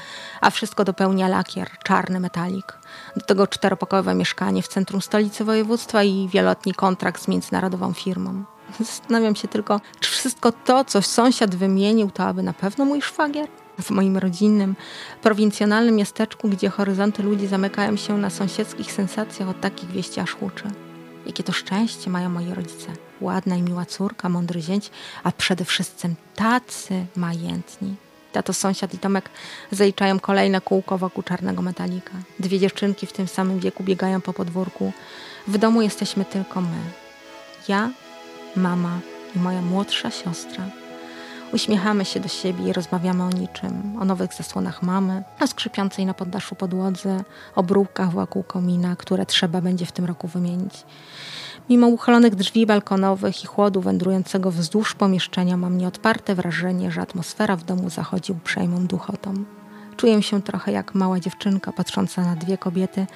a 0.42 0.50
wszystko 0.50 0.84
dopełnia 0.84 1.28
lakier, 1.28 1.70
czarny 1.84 2.20
metalik. 2.20 2.78
Do 3.16 3.26
tego 3.26 3.48
czteropokojowe 3.48 4.16
mieszkanie 4.16 4.62
w 4.62 4.68
centrum 4.68 5.02
stolicy 5.02 5.44
województwa 5.44 6.04
i 6.04 6.30
wieloletni 6.34 6.74
kontrakt 6.74 7.22
z 7.22 7.28
międzynarodową 7.28 7.94
firmą. 7.94 8.44
Zastanawiam 8.80 9.36
się 9.36 9.48
tylko, 9.48 9.82
czy 10.00 10.12
wszystko 10.12 10.52
to, 10.52 10.86
co 10.86 11.02
sąsiad 11.02 11.56
wymienił, 11.56 12.12
to 12.12 12.24
aby 12.24 12.44
na 12.44 12.54
pewno 12.54 12.86
mój 12.86 13.02
szwagier? 13.02 13.48
W 13.82 13.90
moim 13.90 14.18
rodzinnym, 14.18 14.76
prowincjonalnym 15.22 15.96
miasteczku, 15.96 16.50
gdzie 16.50 16.70
horyzonty 16.70 17.24
ludzi 17.24 17.48
zamykają 17.48 17.96
się 17.96 18.18
na 18.18 18.30
sąsiedzkich 18.30 18.92
sensacjach, 18.92 19.50
od 19.50 19.62
takich 19.62 19.92
wieści 19.92 20.20
aż 20.20 20.32
huczy. 20.32 20.91
Jakie 21.26 21.44
to 21.44 21.52
szczęście 21.52 22.10
mają 22.10 22.30
moi 22.30 22.54
rodzice. 22.54 22.88
Ładna 23.22 23.56
i 23.56 23.62
miła 23.62 23.86
córka, 23.86 24.30
mądry 24.30 24.62
zięć, 24.62 24.92
a 25.24 25.32
przede 25.32 25.66
wszystkim 25.66 26.16
tacy 26.36 27.06
majętni. 27.16 27.96
Tato, 28.32 28.54
sąsiad 28.54 28.94
i 28.94 28.98
Tomek 28.98 29.30
zaliczają 29.72 30.20
kolejne 30.20 30.62
kółko 30.62 30.98
wokół 30.98 31.24
czarnego 31.24 31.62
metalika. 31.62 32.12
Dwie 32.40 32.60
dziewczynki 32.60 33.08
w 33.08 33.14
tym 33.14 33.28
samym 33.28 33.60
wieku 33.60 33.84
biegają 33.84 34.22
po 34.22 34.34
podwórku. 34.34 34.94
W 35.48 35.58
domu 35.58 35.82
jesteśmy 35.82 36.26
tylko 36.26 36.62
my. 36.62 36.78
Ja, 37.68 37.90
mama 38.56 39.00
i 39.36 39.40
moja 39.40 39.62
młodsza 39.62 40.12
siostra. 40.12 40.81
Uśmiechamy 41.54 42.06
się 42.06 42.20
do 42.20 42.28
siebie 42.28 42.70
i 42.70 42.74
rozmawiamy 42.74 43.24
o 43.24 43.30
niczym. 43.30 43.98
O 44.00 44.06
nowych 44.06 44.34
zasłonach 44.34 44.84
mamy, 44.84 45.24
o 45.40 45.48
skrzypiącej 45.48 46.06
na 46.06 46.14
poddaszu 46.14 46.56
podłodze, 46.56 47.24
o 47.56 47.64
brółkach 47.64 48.12
wokół 48.12 48.44
komina, 48.44 48.96
które 48.96 49.26
trzeba 49.26 49.62
będzie 49.62 49.86
w 49.86 49.92
tym 49.92 50.06
roku 50.06 50.28
wymienić. 50.28 50.86
Mimo 51.70 51.88
uchylonych 51.88 52.36
drzwi 52.36 52.66
balkonowych 52.66 53.44
i 53.44 53.48
chłodu 53.48 53.82
wędrującego 53.82 54.52
wzdłuż 54.52 54.96
pomieszczenia 54.96 55.58
mam 55.58 55.78
nieodparte 55.78 56.36
wrażenie, 56.36 56.92
że 56.92 57.02
atmosfera 57.02 57.56
w 57.56 57.64
domu 57.64 57.90
zachodzi 57.90 58.32
uprzejmą 58.32 58.88
duchotą. 58.88 59.34
Czuję 59.98 60.24
się 60.24 60.42
trochę 60.42 60.72
jak 60.72 60.96
mała 60.96 61.20
dziewczynka 61.20 61.72
patrząca 61.72 62.22
na 62.22 62.36
dwie 62.36 62.58
kobiety, 62.58 63.08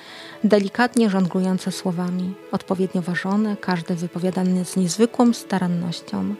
delikatnie 0.44 1.10
żonglujące 1.10 1.72
słowami, 1.72 2.34
odpowiednio 2.52 3.02
ważone, 3.02 3.58
każde 3.58 3.96
wypowiadane 3.96 4.66
z 4.66 4.76
niezwykłą 4.76 5.34
starannością, 5.34 6.36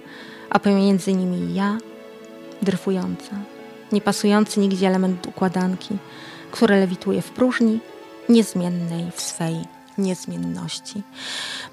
a 0.50 0.60
pomiędzy 0.60 1.14
nimi 1.14 1.56
ja, 1.56 1.78
dryfująca, 2.62 3.36
niepasujący 3.92 4.60
nigdzie 4.60 4.88
element 4.88 5.28
układanki, 5.28 5.98
który 6.52 6.76
lewituje 6.76 7.22
w 7.22 7.30
próżni, 7.30 7.80
niezmiennej 8.30 9.12
w 9.16 9.22
swej 9.22 9.56
niezmienności. 9.98 11.02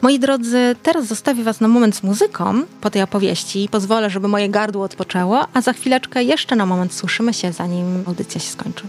Moi 0.03 0.19
drodzy, 0.19 0.77
teraz 0.83 1.07
zostawię 1.07 1.45
Was 1.45 1.61
na 1.61 1.69
moment 1.69 1.97
z 1.97 2.03
muzyką 2.03 2.63
po 2.81 2.91
tej 2.91 3.03
opowieści 3.03 3.69
pozwolę, 3.71 4.11
żeby 4.11 4.29
moje 4.29 4.49
gardło 4.49 4.85
odpoczęło, 4.85 5.47
a 5.55 5.61
za 5.61 5.73
chwileczkę 5.73 6.25
jeszcze 6.25 6.57
na 6.57 6.67
moment 6.67 6.95
słyszymy 6.95 7.35
się, 7.35 7.53
zanim 7.53 8.05
audycja 8.07 8.41
się 8.41 8.51
skończy. 8.51 8.85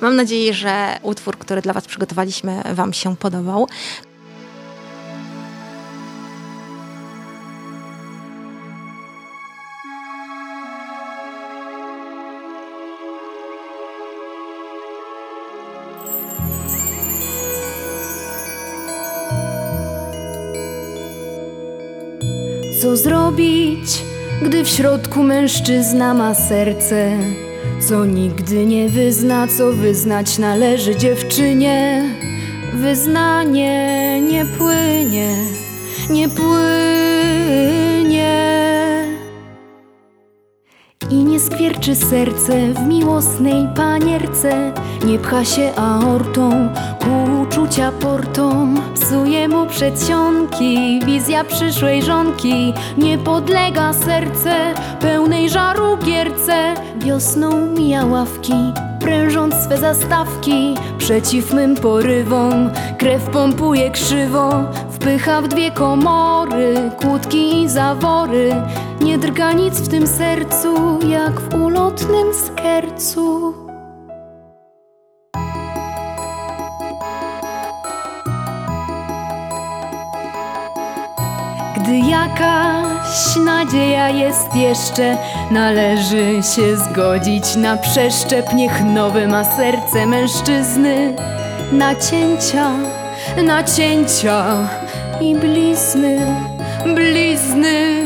Mam 0.00 0.16
nadzieję, 0.16 0.54
że 0.54 0.98
utwór, 1.02 1.38
który 1.38 1.62
dla 1.62 1.72
Was 1.72 1.86
przygotowaliśmy, 1.86 2.62
Wam 2.74 2.92
się 2.92 3.16
podobał. 3.16 3.68
Co 22.96 23.02
zrobić, 23.02 24.02
gdy 24.42 24.64
w 24.64 24.68
środku 24.68 25.22
mężczyzna 25.22 26.14
ma 26.14 26.34
serce? 26.34 27.18
Co 27.80 28.04
nigdy 28.04 28.66
nie 28.66 28.88
wyzna, 28.88 29.46
co 29.58 29.72
wyznać 29.72 30.38
należy 30.38 30.96
dziewczynie? 30.96 32.04
Wyznanie 32.74 34.20
nie 34.20 34.46
płynie, 34.46 35.34
nie 36.10 36.28
płynie. 36.28 37.56
I 41.10 41.14
nie 41.14 41.40
skwierczy 41.40 41.94
serce 41.94 42.72
w 42.74 42.86
miłosnej 42.88 43.68
panierce 43.76 44.72
Nie 45.04 45.18
pcha 45.18 45.44
się 45.44 45.72
aortą 45.76 46.68
ku 47.00 47.25
uczucia 47.56 47.92
portą 47.92 48.74
Psuje 48.94 49.48
mu 49.48 49.66
przedsionki. 49.66 51.00
Wizja 51.06 51.44
przyszłej 51.44 52.02
żonki 52.02 52.74
Nie 52.98 53.18
podlega 53.18 53.92
serce 53.92 54.74
pełnej 55.00 55.50
żaru 55.50 55.96
gierce. 55.96 56.74
Wiosną 56.96 57.66
mija 57.66 58.06
ławki 58.06 58.72
prężąc 59.00 59.54
swe 59.54 59.78
zastawki. 59.78 60.74
Przeciw 60.98 61.52
mym 61.52 61.76
porywom 61.76 62.70
krew 62.98 63.22
pompuje 63.22 63.90
krzywo 63.90 64.64
Wpycha 64.90 65.42
w 65.42 65.48
dwie 65.48 65.70
komory 65.70 66.90
kłódki 67.00 67.62
i 67.62 67.68
zawory. 67.68 68.54
Nie 69.00 69.18
drga 69.18 69.52
nic 69.52 69.80
w 69.80 69.88
tym 69.88 70.06
sercu 70.06 70.98
jak 71.08 71.40
w 71.40 71.54
ulotnym 71.54 72.34
skercu 72.34 73.65
jakaś 81.98 83.36
nadzieja 83.44 84.08
jest 84.08 84.54
jeszcze, 84.54 85.16
należy 85.50 86.42
się 86.42 86.76
zgodzić 86.76 87.56
na 87.56 87.76
przeszczep. 87.76 88.52
Niech 88.54 88.84
nowe 88.84 89.28
ma 89.28 89.44
serce 89.44 90.06
mężczyzny, 90.06 91.14
nacięcia, 91.72 92.70
nacięcia 93.44 94.68
i 95.20 95.34
blizny, 95.34 96.18
blizny. 96.94 98.05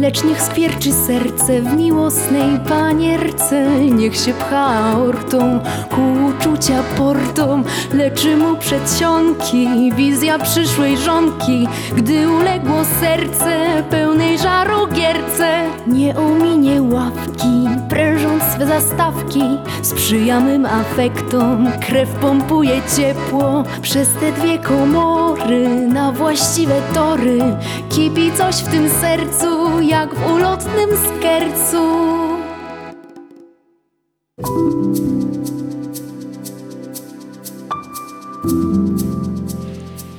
Lecz 0.00 0.24
niech 0.24 0.42
skwierczy 0.42 0.92
serce 0.92 1.62
w 1.62 1.76
miłosnej 1.76 2.58
panierce. 2.68 3.80
Niech 3.80 4.16
się 4.16 4.34
pcha 4.34 4.66
aortą 4.66 5.60
ku 5.90 6.26
uczucia 6.26 6.82
portą 6.82 7.62
Leczy 7.92 8.36
mu 8.36 8.56
przedsionki 8.56 9.92
wizja 9.96 10.38
przyszłej 10.38 10.96
żonki. 10.96 11.68
Gdy 11.96 12.28
uległo 12.28 12.84
serce 13.00 13.82
pełnej 13.90 14.38
żaru 14.38 14.86
gierce 14.86 15.62
Nie 15.86 16.16
ominie 16.16 16.82
ławki, 16.82 17.68
prężąc 17.96 18.42
swe 18.42 18.66
zastawki 18.66 19.40
Sprzyja 19.82 20.40
mym 20.40 20.66
afektom, 20.66 21.68
krew 21.80 22.08
pompuje 22.08 22.82
ciepło 22.96 23.64
Przez 23.82 24.08
te 24.08 24.32
dwie 24.32 24.58
komory 24.58 25.68
na 25.68 26.12
właściwe 26.12 26.82
tory 26.94 27.38
Kipi 27.90 28.32
coś 28.38 28.56
w 28.56 28.68
tym 28.68 28.90
sercu, 28.90 29.80
jak 29.80 30.14
w 30.14 30.32
ulotnym 30.32 30.90
skercu 31.06 31.78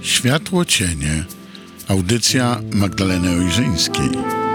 Światło 0.02 0.66
cienie. 0.66 1.24
Audycja 1.88 2.60
Magdaleny 2.74 3.30
Ojrzyńskiej. 3.30 4.47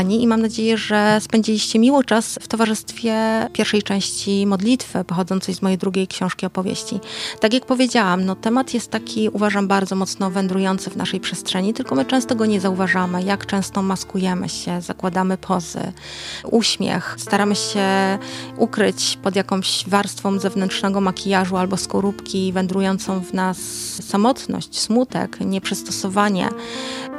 Kochani, 0.00 0.22
i 0.22 0.26
mam 0.26 0.42
nadzieję, 0.42 0.78
że 0.78 1.18
spędziliście 1.20 1.78
miło 1.78 2.04
czas 2.04 2.38
w 2.42 2.48
towarzystwie 2.48 3.14
pierwszej 3.52 3.82
części 3.82 4.46
modlitwy 4.46 5.04
pochodzącej 5.04 5.54
z 5.54 5.62
mojej 5.62 5.78
drugiej 5.78 6.06
książki 6.06 6.46
opowieści. 6.46 7.00
Tak 7.40 7.54
jak 7.54 7.66
powiedziałam, 7.66 8.24
no, 8.24 8.34
temat 8.34 8.74
jest 8.74 8.90
taki, 8.90 9.28
uważam, 9.28 9.68
bardzo 9.68 9.96
mocno 9.96 10.30
wędrujący 10.30 10.90
w 10.90 10.96
naszej 10.96 11.20
przestrzeni, 11.20 11.74
tylko 11.74 11.94
my 11.94 12.04
często 12.04 12.34
go 12.34 12.46
nie 12.46 12.60
zauważamy, 12.60 13.22
jak 13.22 13.46
często 13.46 13.82
maskujemy 13.82 14.48
się, 14.48 14.80
zakładamy 14.80 15.36
pozy, 15.36 15.92
uśmiech, 16.44 17.16
staramy 17.18 17.56
się 17.56 17.84
ukryć 18.56 19.18
pod 19.22 19.36
jakąś 19.36 19.84
warstwą 19.88 20.38
zewnętrznego 20.38 21.00
makijażu 21.00 21.56
albo 21.56 21.76
skorupki 21.76 22.52
wędrującą 22.52 23.20
w 23.20 23.32
nas 23.32 23.58
samotność, 24.08 24.80
smutek, 24.80 25.40
nieprzystosowanie. 25.40 26.48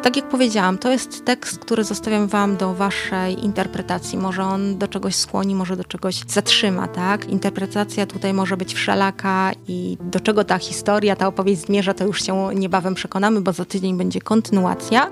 Tak 0.02 0.16
jak 0.16 0.30
powiedziałam, 0.30 0.78
to 0.78 0.92
jest 0.92 1.26
tekst, 1.26 1.60
który 1.60 1.84
zostawiam 1.84 2.28
Wam 2.28 2.58
do 2.58 2.74
Waszej 2.74 3.44
interpretacji. 3.44 4.18
Może 4.18 4.44
on 4.44 4.78
do 4.78 4.88
czegoś 4.88 5.16
skłoni, 5.16 5.56
może 5.56 5.78
do 5.78 5.84
czegoś 5.84 6.24
zatrzyma, 6.28 6.88
tak? 6.88 7.26
Interpretacja 7.26 8.06
tutaj 8.06 8.34
może 8.34 8.58
być 8.58 8.74
wszelaka 8.74 9.52
i 9.68 9.98
do 10.02 10.20
czego 10.20 10.44
ta 10.44 10.58
historia, 10.58 11.16
ta 11.16 11.28
opowieść 11.28 11.62
zmierza, 11.62 11.94
to 11.94 12.06
już 12.06 12.24
się 12.24 12.50
niebawem 12.56 12.96
przekonamy, 12.96 13.42
bo 13.42 13.54
za 13.54 13.66
tydzień 13.66 13.98
będzie 13.98 14.22
kontynuacja. 14.22 15.12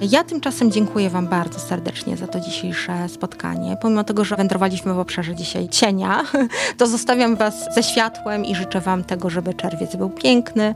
Ja 0.00 0.24
tymczasem 0.24 0.70
dziękuję 0.70 1.10
Wam 1.10 1.26
bardzo 1.26 1.58
serdecznie 1.60 2.16
za 2.16 2.26
to 2.26 2.40
dzisiejsze 2.40 3.08
spotkanie. 3.08 3.76
Pomimo 3.82 4.04
tego, 4.04 4.24
że 4.24 4.36
wędrowaliśmy 4.36 4.94
w 4.94 4.98
obszarze 4.98 5.34
dzisiaj 5.34 5.68
cienia, 5.68 6.24
to 6.78 6.86
zostawiam 6.86 7.36
Was 7.36 7.74
ze 7.74 7.82
światłem 7.82 8.44
i 8.44 8.54
życzę 8.54 8.80
Wam 8.80 9.04
tego, 9.04 9.30
żeby 9.30 9.54
czerwiec 9.54 9.96
był 9.96 10.10
piękny, 10.10 10.74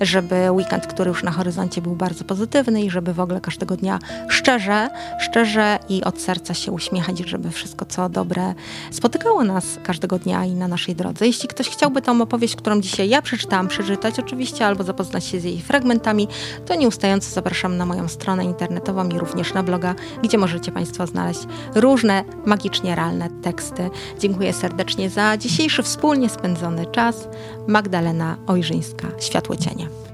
żeby 0.00 0.50
weekend, 0.50 0.86
który 0.86 1.08
już 1.08 1.22
na 1.22 1.30
horyzoncie 1.30 1.82
był 1.82 1.96
bardzo 1.96 2.24
pozytywny 2.24 2.83
i 2.84 2.90
żeby 2.90 3.14
w 3.14 3.20
ogóle 3.20 3.40
każdego 3.40 3.76
dnia 3.76 3.98
szczerze, 4.28 4.88
szczerze 5.18 5.78
i 5.88 6.04
od 6.04 6.20
serca 6.20 6.54
się 6.54 6.72
uśmiechać, 6.72 7.18
żeby 7.18 7.50
wszystko 7.50 7.84
co 7.84 8.08
dobre 8.08 8.54
spotykało 8.90 9.44
nas 9.44 9.64
każdego 9.82 10.18
dnia 10.18 10.44
i 10.44 10.54
na 10.54 10.68
naszej 10.68 10.96
drodze. 10.96 11.26
Jeśli 11.26 11.48
ktoś 11.48 11.68
chciałby 11.68 12.02
tą 12.02 12.22
opowieść, 12.22 12.56
którą 12.56 12.80
dzisiaj 12.80 13.08
ja 13.08 13.22
przeczytałam, 13.22 13.68
przeczytać 13.68 14.18
oczywiście 14.18 14.66
albo 14.66 14.84
zapoznać 14.84 15.24
się 15.24 15.40
z 15.40 15.44
jej 15.44 15.62
fragmentami, 15.62 16.28
to 16.66 16.74
nieustająco 16.74 17.30
zapraszam 17.30 17.76
na 17.76 17.86
moją 17.86 18.08
stronę 18.08 18.44
internetową 18.44 19.08
i 19.08 19.18
również 19.18 19.54
na 19.54 19.62
bloga, 19.62 19.94
gdzie 20.22 20.38
możecie 20.38 20.72
Państwo 20.72 21.06
znaleźć 21.06 21.40
różne 21.74 22.24
magicznie 22.46 22.94
realne 22.94 23.30
teksty. 23.42 23.90
Dziękuję 24.18 24.52
serdecznie 24.52 25.10
za 25.10 25.36
dzisiejszy 25.36 25.82
wspólnie 25.82 26.30
spędzony 26.30 26.86
czas. 26.86 27.28
Magdalena 27.68 28.36
Ojrzyńska, 28.46 29.08
Światło 29.20 29.56
Cienia. 29.56 30.13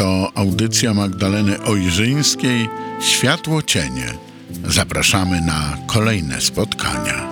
to 0.00 0.32
audycja 0.34 0.94
Magdaleny 0.94 1.62
Ojrzyńskiej 1.62 2.68
Światło 3.00 3.62
Cienie. 3.62 4.14
Zapraszamy 4.64 5.40
na 5.40 5.76
kolejne 5.86 6.40
spotkania. 6.40 7.29